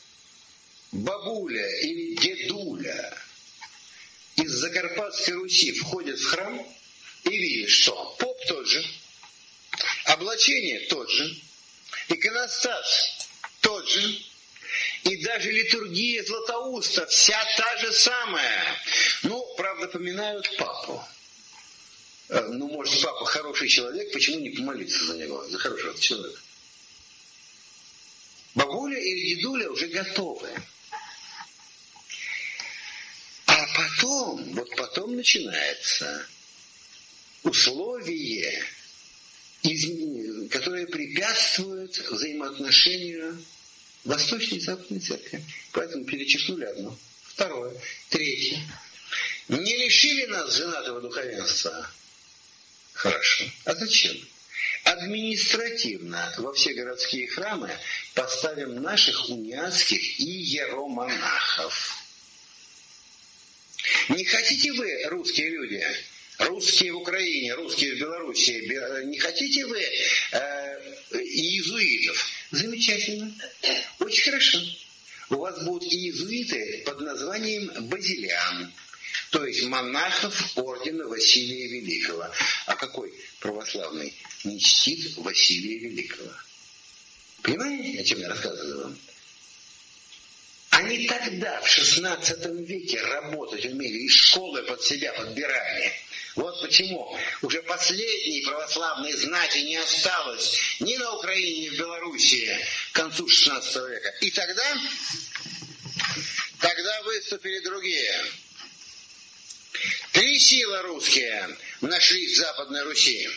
[0.93, 3.19] бабуля или дедуля
[4.37, 6.67] из Закарпатской Руси входит в храм
[7.25, 8.85] и видит, что поп тот же,
[10.07, 11.37] облачение тот же,
[12.09, 13.29] иконостас
[13.61, 14.19] тот же,
[15.05, 18.77] и даже литургия Златоуста вся та же самая.
[19.23, 21.05] Ну, правда, поминают папу.
[22.29, 26.41] Э, ну, может, папа хороший человек, почему не помолиться за него, за хорошего человека?
[28.55, 30.49] Бабуля или дедуля уже готовы.
[33.47, 36.27] А потом, вот потом начинается
[37.43, 38.65] условие,
[40.51, 43.43] которое препятствует взаимоотношению
[44.05, 45.45] Восточной и Западной Церкви.
[45.73, 46.99] Поэтому перечеркнули одно.
[47.23, 47.75] Второе.
[48.11, 48.61] Третье.
[49.49, 51.91] Не лишили нас женатого духовенства.
[52.93, 53.45] Хорошо.
[53.65, 54.17] А зачем?
[54.85, 57.71] Административно во все городские храмы
[58.15, 62.04] поставим наших униатских иеромонахов.
[64.09, 65.83] Не хотите вы, русские люди,
[66.39, 72.27] русские в Украине, русские в Белоруссии, не хотите вы э, иезуитов?
[72.51, 73.35] Замечательно.
[74.01, 74.59] Очень хорошо.
[75.31, 78.73] У вас будут иезуиты под названием базилиан,
[79.31, 82.27] то есть монахов ордена Василия Великого.
[82.67, 84.13] А какой православный
[84.45, 86.31] не чтит Василия Великого?
[87.43, 88.99] Понимаете, о чем я рассказываю вам?
[90.75, 95.93] Они тогда, в XVI веке, работать умели, и школы под себя подбирали.
[96.35, 102.59] Вот почему уже последней православной знати не осталось ни на Украине, ни в Белоруссии
[102.91, 104.09] к концу XVI века.
[104.21, 104.77] И тогда,
[106.59, 108.25] тогда выступили другие.
[110.11, 113.29] Три силы русские нашлись в Западной Руси.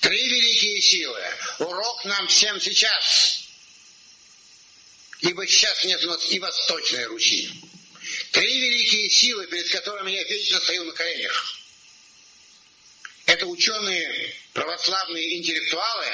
[0.00, 1.22] Три великие силы.
[1.60, 3.39] Урок нам всем сейчас.
[5.20, 7.50] Ибо сейчас нет у нас и Восточной Руси.
[8.32, 11.58] Три великие силы, перед которыми я вечно стою на коленях.
[13.26, 16.06] Это ученые, православные интеллектуалы,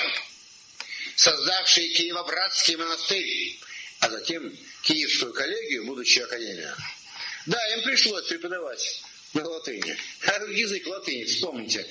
[1.15, 3.59] создавшие Киево-Братский монастырь,
[4.01, 6.75] а затем Киевскую коллегию, будущую академию.
[7.47, 9.03] Да, им пришлось преподавать
[9.35, 9.97] на латыни.
[10.51, 11.87] Язык латыни, вспомните,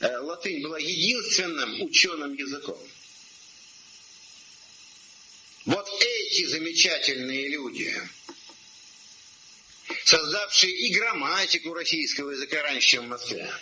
[0.00, 2.78] э, латынь была единственным ученым языком.
[5.66, 7.92] Вот эти замечательные люди,
[10.04, 13.52] создавшие и грамматику российского языка раньше, чем в Москве,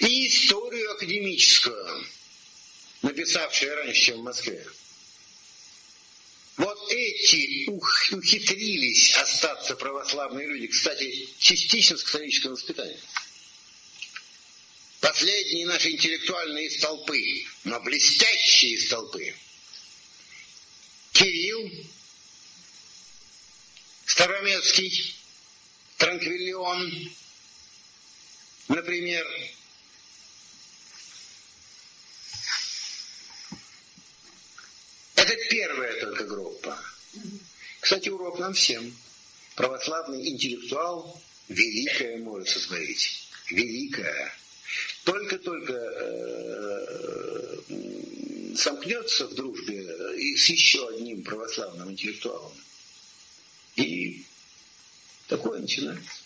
[0.00, 2.06] и историю академическую,
[3.02, 4.66] написавшие раньше, чем в Москве.
[6.56, 13.00] Вот эти ух, ухитрились остаться православные люди, кстати, частично с католического воспитания.
[15.00, 19.34] Последние наши интеллектуальные столпы, но блестящие столпы.
[21.12, 21.70] Кирилл,
[24.06, 25.16] Старомецкий,
[25.98, 27.12] Транквиллион,
[28.68, 29.26] например,
[35.20, 36.82] Это первая только группа.
[37.80, 38.96] Кстати, урок нам всем.
[39.54, 43.28] Православный интеллектуал великое может сотворить.
[43.50, 44.32] Великое.
[45.04, 47.56] Только-только э,
[48.56, 52.52] сомкнется в дружбе и с еще одним православным интеллектуалом.
[53.76, 54.24] И
[55.28, 56.22] такое начинается.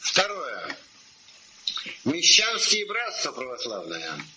[0.00, 0.76] Второе.
[2.04, 4.10] Мещанские братства православные–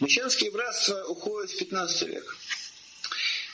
[0.00, 2.36] Мещанские братства уходят в 15 век.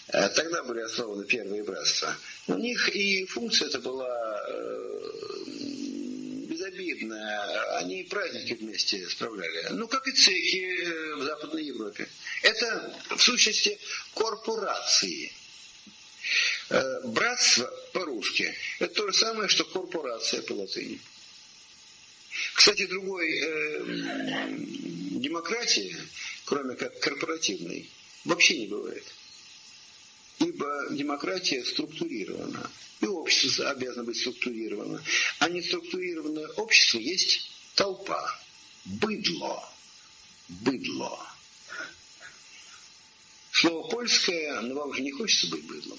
[0.09, 2.17] Э, тогда были основаны первые братства.
[2.47, 4.47] У них и функция это была
[6.79, 7.76] э, безобидная.
[7.79, 9.68] Они праздники вместе справляли.
[9.70, 12.09] Ну, как и цехи э, в Западной Европе.
[12.43, 13.79] Это, в сущности,
[14.14, 15.33] корпорации.
[17.05, 21.01] Братство по-русски– это то же самое, что корпорация по латыни.
[22.55, 25.97] Кстати, другой э, демократии,
[26.45, 27.89] кроме как корпоративной,
[28.26, 29.05] вообще не бывает.
[30.39, 32.70] Ибо демократия структурирована.
[33.01, 35.03] И общество обязано быть структурировано.
[35.39, 38.41] А неструктурированное общество есть толпа.
[38.84, 39.68] Быдло.
[40.49, 41.18] Быдло.
[43.53, 45.99] Слово польское, но вам же не хочется быть быдлом.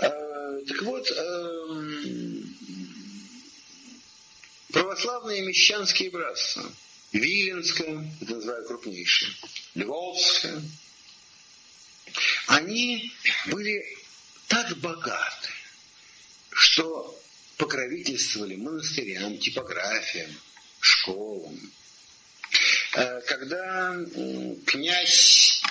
[0.00, 2.42] Э, так вот, э,
[4.72, 6.70] православные мещанские братства,
[7.12, 9.32] Виленское, это называю крупнейшее,
[9.74, 10.60] Львовское,
[12.46, 13.12] они
[13.46, 13.84] были
[14.48, 15.48] так богаты,
[16.50, 17.18] что
[17.56, 20.30] покровительствовали монастырям, типографиям,
[20.80, 21.58] школам.
[22.94, 23.96] Э, когда
[24.66, 25.62] князь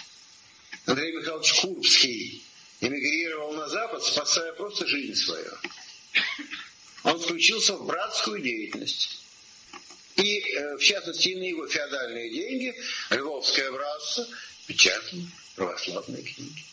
[0.86, 2.44] Андрей Михайлович Курбский
[2.82, 5.52] эмигрировал на Запад, спасая просто жизнь свою,
[7.04, 9.22] он включился в братскую деятельность.
[10.18, 12.76] И, э, в частности, на его феодальные деньги
[13.12, 14.28] Львовское братство
[14.68, 15.24] печатало
[15.58, 16.64] православные книги.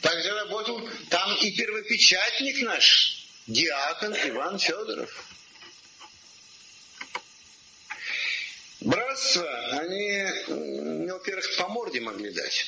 [0.00, 5.28] Также работал там и первопечатник наш, диакон Иван Федоров.
[8.80, 9.46] Братство,
[9.78, 12.66] они, ну, во-первых, по морде могли дать.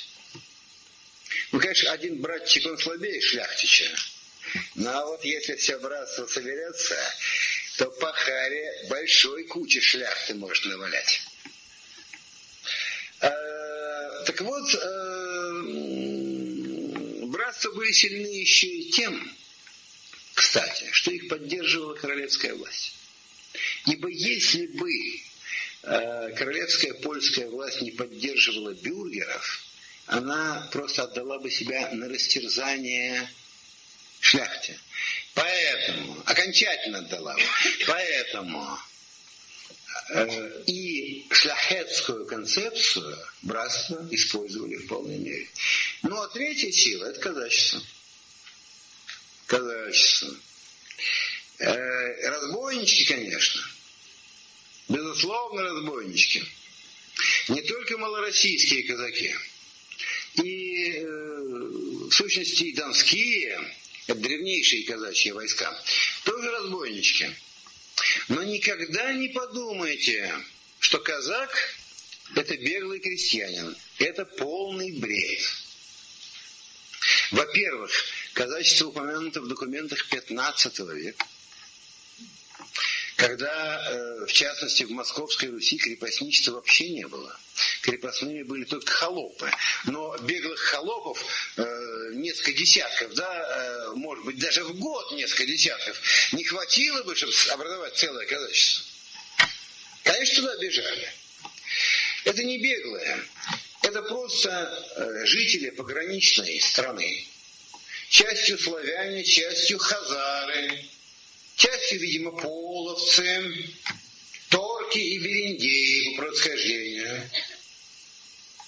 [1.50, 3.90] Ну, конечно, один братчик, он слабее шляхтича.
[4.74, 6.96] Но ну, а вот если все братство соберется,
[7.78, 11.20] то по харе большой кучи шляхты может навалять.
[13.20, 15.13] Э, так вот, э,
[17.44, 19.36] братства были сильны еще и тем,
[20.32, 22.94] кстати, что их поддерживала королевская власть.
[23.86, 24.90] Ибо если бы
[25.82, 29.62] э, королевская польская власть не поддерживала бюргеров,
[30.06, 33.28] она просто отдала бы себя на растерзание
[34.20, 34.78] шляхте.
[35.34, 37.42] Поэтому, окончательно отдала бы.
[37.86, 38.78] Поэтому
[40.66, 45.48] и шляхетскую концепцию братства использовали в полной мере.
[46.02, 47.82] Ну а третья сила– это казачество.
[49.46, 50.34] Казачество.
[51.58, 53.62] Э, разбойнички, конечно.
[54.88, 56.44] Безусловно, разбойнички.
[57.48, 59.34] Не только малороссийские казаки.
[60.34, 63.74] И, э, в сущности, и донские,
[64.06, 65.82] это древнейшие казачьи войска,
[66.24, 67.30] тоже разбойнички.
[68.28, 70.32] Но никогда не подумайте,
[70.78, 71.50] что казак–
[72.34, 73.76] это беглый крестьянин.
[73.98, 75.40] Это полный бред.
[77.30, 77.90] Во-первых,
[78.32, 81.26] казачество упомянуто в документах 15 века
[83.16, 87.38] когда, э, в частности, в Московской Руси крепостничества вообще не было.
[87.82, 89.50] Крепостными были только холопы.
[89.84, 91.24] Но беглых холопов
[91.56, 96.00] э, несколько десятков, да, э, может быть, даже в год несколько десятков,
[96.32, 98.84] не хватило бы, чтобы образовать целое казачество.
[100.02, 101.12] Конечно, туда бежали.
[102.24, 103.24] Это не беглые.
[103.82, 107.26] Это просто жители пограничной страны.
[108.08, 110.84] Частью славяне, частью хазары,
[111.56, 113.52] частью, видимо, половцы,
[114.48, 117.30] торки и бериндеи по происхождению,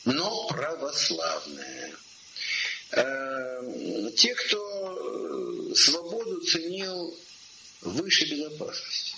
[0.04, 1.94] но православные.
[2.92, 7.16] Э, те, кто свободу ценил
[7.82, 9.14] выше безопасности.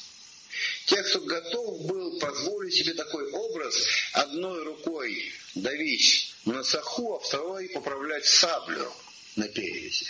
[0.87, 7.69] Те, кто готов был позволить себе такой образ одной рукой давить на саху, а второй
[7.69, 8.91] поправлять саблю
[9.37, 10.07] на перевязи.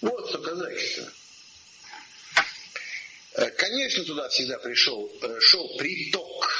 [0.00, 1.12] Вот что казахи-то.
[3.68, 6.50] Конечно, туда всегда пришел, э, шел приток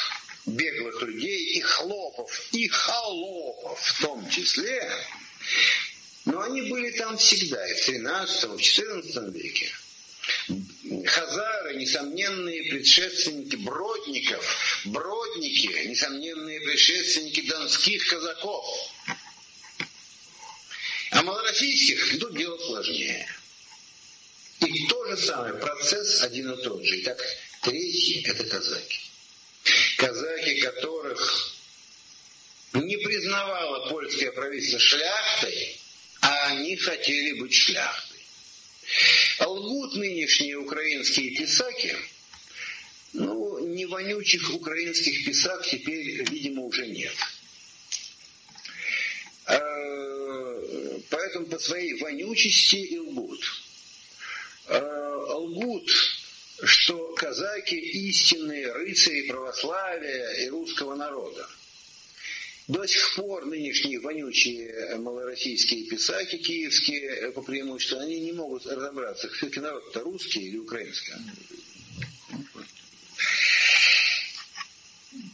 [0.45, 4.93] беглых людей и хлопов, и холопов в том числе.
[6.27, 9.73] Но они были там всегда, и в 13 в 14 веке.
[11.07, 18.67] Хазары, несомненные предшественники бродников, бродники, несомненные предшественники донских казаков.
[21.13, 23.27] А малороссийских тут дело сложнее.
[24.69, 27.01] И то же самое, процесс один и тот же.
[27.01, 27.19] Итак,
[27.63, 29.01] третьи– это казаки.
[29.97, 31.55] Казаки, которых
[32.75, 35.77] не признавало польское правительство шляхтой,
[36.21, 38.19] а они хотели быть шляхтой.
[39.41, 41.97] Лгут нынешние украинские писаки,
[43.15, 47.15] ну, не вонючих украинских писак теперь, видимо, уже нет.
[49.47, 49.59] А,
[51.09, 53.68] поэтому по своей вонючести и лгут э,
[54.69, 55.91] лгут,
[56.65, 61.49] что казаки истинные рыцари православия и русского народа.
[62.69, 69.31] До сих пор нынешние вонючие малороссийские писаки киевские э, по преимуществу, они не могут разобраться,
[69.31, 71.15] все-таки народ-то русский или украинский.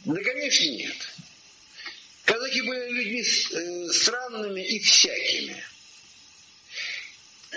[0.05, 0.95] Да, конечно, нет.
[2.23, 5.61] Казаки были людьми э, странными и всякими.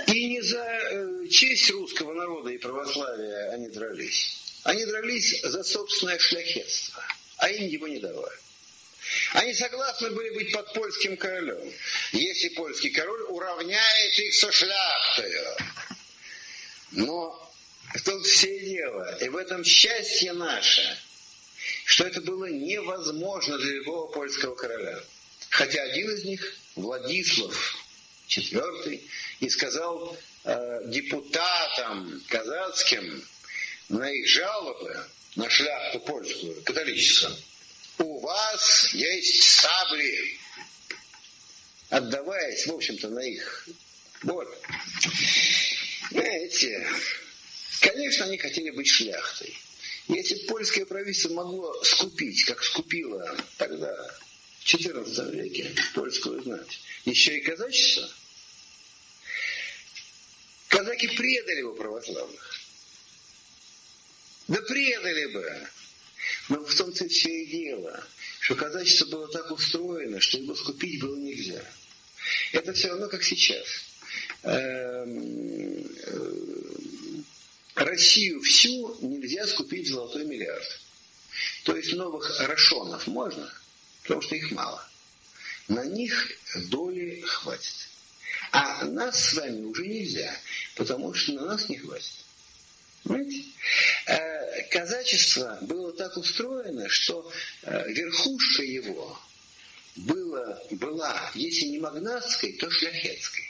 [0.07, 4.61] И не за э, честь русского народа и православия они дрались.
[4.65, 7.03] Они дрались за собственное шляхетство,
[7.39, 8.39] а им его не давали.
[9.33, 11.73] Они согласны были быть под польским королем,
[12.13, 15.57] если польский король уравняет их со шляхтою.
[16.93, 17.53] Но
[17.95, 20.99] в том все дело, и в этом счастье наше,
[21.85, 25.01] что это было невозможно для любого польского короля.
[25.51, 27.77] Хотя один из них, Владислав
[28.29, 29.03] IV,
[29.41, 33.25] и сказал э, депутатам казацким
[33.89, 35.05] на их жалобы
[35.37, 37.37] на шляхту польскую, католическую,
[37.99, 40.39] у вас есть сабли,
[41.91, 43.69] отдаваясь, в общем-то, на их
[44.23, 44.49] боль.
[46.11, 46.87] Знаете,
[47.81, 49.57] конечно, они хотели быть шляхтой.
[50.09, 53.95] Если польское правительство могло скупить, как скупило тогда,
[54.61, 58.09] в XIV веке, польскую знать, еще и казачество,
[60.69, 62.61] казаки предали бы православных.
[64.49, 65.69] Да предали бы.
[66.49, 68.05] Но в том-то все и дело,
[68.41, 71.63] что казачество было так устроено, что его скупить было нельзя.
[72.53, 73.67] Это все равно как сейчас.
[74.43, 76.33] Эм, э,
[77.75, 80.81] Россию всю нельзя скупить в золотой миллиард.
[81.65, 83.53] То есть новых рошонов можно,
[84.03, 84.87] потому что их мало.
[85.69, 87.89] На них доли хватит.
[88.51, 90.35] А нас с вами уже нельзя,
[90.77, 92.13] потому что на нас не хватит.
[93.05, 93.45] Понимаете?
[94.07, 97.31] Э, казачество было так устроено, что
[97.63, 99.19] э, верхушка его
[99.97, 103.45] была, была, если не магнатской, то шляхетской.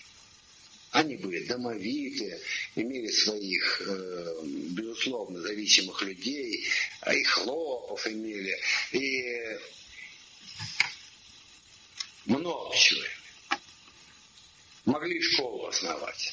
[0.91, 2.41] Они были домовитые,
[2.75, 6.67] имели своих, э, безусловно, зависимых людей,
[7.03, 8.59] а и хлопов имели,
[8.93, 9.59] и
[12.25, 13.03] много чего.
[14.89, 16.33] Могли школу основать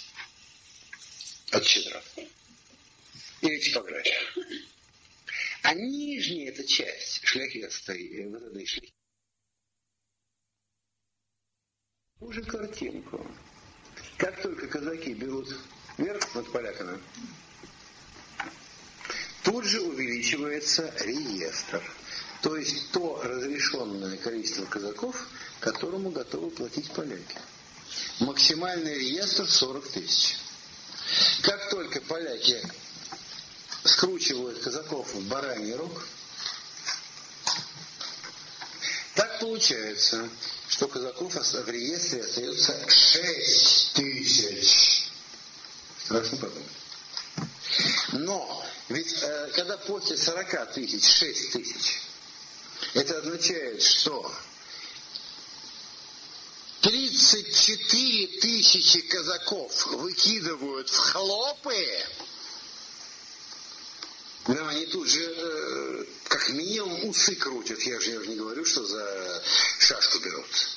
[1.52, 2.02] от щедра
[3.42, 4.18] или типография.
[5.64, 8.94] А нижняя эта часть э, вот этой шляхи,
[12.22, 13.28] уже картинку.
[14.16, 15.54] Как только казаки берут
[15.98, 16.98] верх над поляками,
[19.44, 21.84] тут же увеличивается реестр.
[22.42, 25.30] То есть то разрешенное количество казаков,
[25.60, 27.38] которому готовы платить поляки.
[28.20, 30.38] Максимальный реестр 40 тысяч.
[31.42, 32.62] Как только поляки
[33.84, 36.06] скручивают казаков в бараний рог,
[39.16, 40.30] так получается,
[40.68, 45.10] что казаков в реестре остается 6 тысяч.
[46.04, 46.72] Страшно подумать.
[48.14, 52.02] Но ведь э, когда после 40 тысяч 6 тысяч,
[52.94, 54.32] это означает, что
[56.86, 61.76] 34 тысячи казаков выкидывают в хлопы,
[64.46, 67.82] да, они тут же, э, как минимум, усы крутят.
[67.82, 69.42] Я же, я же не говорю, что за
[69.80, 70.68] шашку берут.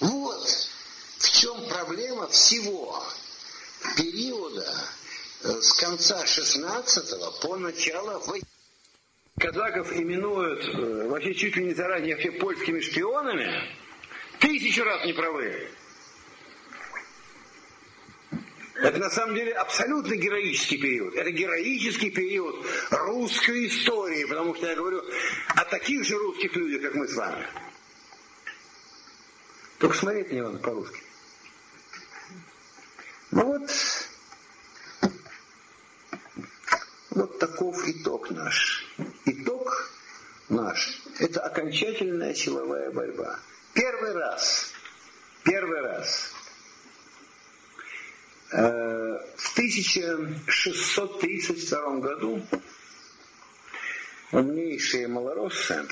[0.00, 0.68] Вот
[1.18, 3.00] в чем проблема всего
[3.96, 4.88] периода
[5.44, 8.42] э, с конца 16 по начало 8
[9.38, 13.78] казаков именуют э, вообще чуть ли не заранее все польскими шпионами,
[14.40, 15.68] тысячу раз не правы.
[18.80, 21.14] Это на самом деле абсолютно героический период.
[21.16, 25.02] Это героический период русской истории, потому что я говорю
[25.48, 27.44] о таких же русских людях, как мы с вами.
[29.78, 31.00] Только смотреть не надо по-русски.
[33.32, 33.70] Ну вот,
[37.10, 38.86] вот таков итог наш.
[39.24, 39.92] Итог
[40.48, 43.40] наш– это окончательная силовая борьба.
[43.78, 44.72] Первый раз,
[45.44, 46.34] первый раз
[48.50, 52.42] Э, в 1632 году
[54.32, 55.86] умнейшие малороссы,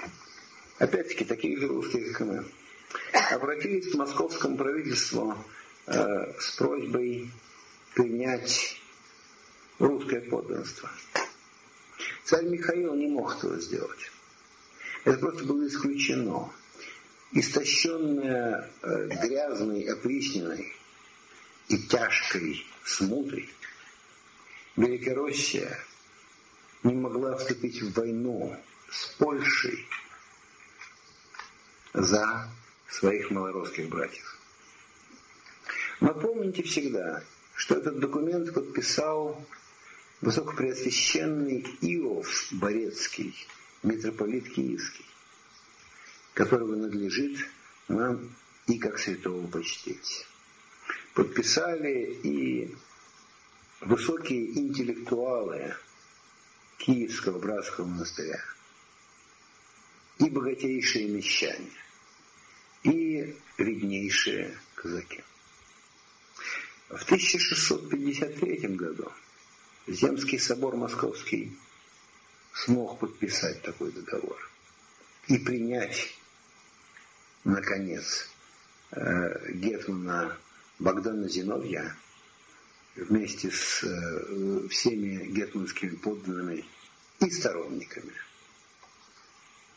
[0.79, 2.47] опять-таки такие же русские, как и мы,
[3.31, 5.37] обратились к московскому правительству
[5.87, 7.31] э, с просьбой
[7.95, 8.81] принять
[9.79, 10.91] русское подданство.
[12.25, 14.11] Царь Михаил не мог этого сделать.
[15.05, 16.51] Это просто было исключено.
[17.33, 20.73] Истощенная, э, грязной, опричненной
[21.69, 23.49] и тяжкой смутой
[24.77, 25.79] Великороссия
[26.83, 28.57] не могла вступить в войну
[28.91, 29.87] с Польшей
[31.93, 32.49] за
[32.89, 34.39] своих малоросских братьев.
[36.01, 37.25] Но помните всегда,
[37.55, 39.45] что этот документ подписал
[40.21, 43.35] высокопреосвященный Иов Борецкий,
[43.83, 45.07] митрополит Киевский,
[46.37, 47.39] которого надлежит
[47.89, 48.31] нам
[48.67, 50.27] и как святого почтить.
[51.15, 52.77] подписали и
[53.81, 55.75] высокие интеллектуалы
[56.77, 58.39] Киевского братского монастыря,
[60.19, 61.71] и богатейшие мещане,
[62.83, 65.25] и виднейшие казаки.
[66.91, 69.11] В 1653 году
[69.87, 71.57] Земский собор Московский
[72.53, 74.37] смог подписать такой договор
[75.29, 76.15] и принять,
[77.47, 78.29] наконец,
[78.91, 80.37] э, Гетмана
[80.79, 81.95] Богдана Зиновья
[82.97, 86.65] вместе с э, всеми гетманскими подданными
[87.21, 88.13] и сторонниками.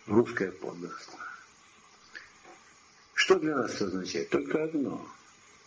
[0.07, 1.19] Русское подданство.
[3.13, 4.29] Что для нас означает?
[4.29, 5.07] Только одно.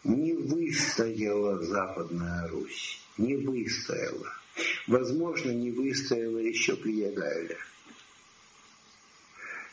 [0.03, 3.01] Не выстояла Западная Русь.
[3.17, 4.33] Не выстояла.
[4.89, 7.57] Возможно, не выстояла еще при Ягайле.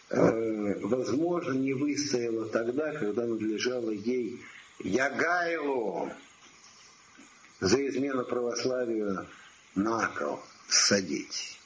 [0.10, 4.41] Э, возможно, не выстояла тогда, когда надлежало ей
[4.80, 6.12] Ягайлу
[7.60, 9.28] за измену православию
[9.76, 11.60] на кол садить.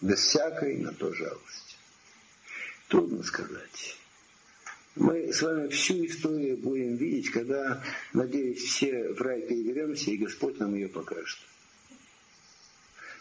[0.00, 1.76] Без всякой на то жалости.
[2.88, 3.96] Трудно сказать.
[4.94, 7.82] Мы с вами всю историю будем видеть, когда,
[8.12, 11.38] надеюсь, все в рай переберемся, и Господь нам ее покажет.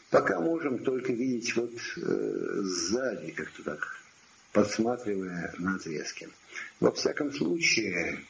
[0.09, 3.97] Пока можем только видеть вот э, сзади, как-то так,
[4.58, 6.28] подсматривая на отрезки.
[6.80, 8.24] Во всяком случае,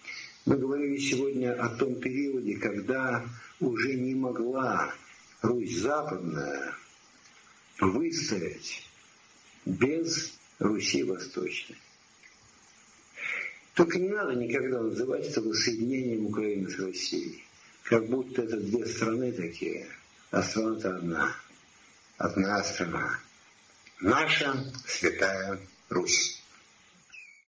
[0.45, 3.25] мы говорили сегодня о том периоде, когда
[3.61, 4.93] уже не могла
[5.41, 6.75] Русь Западная
[7.79, 8.83] выстоять
[9.65, 11.77] без Руси Восточной.
[13.73, 17.41] Только не надо никогда называть это воссоединением Украины с Россией.
[17.83, 19.87] Как будто это две страны такие,
[20.31, 21.35] а страна-то одна.
[22.17, 23.17] Одна страна.
[24.01, 25.57] Наша святая
[25.89, 26.36] Русь.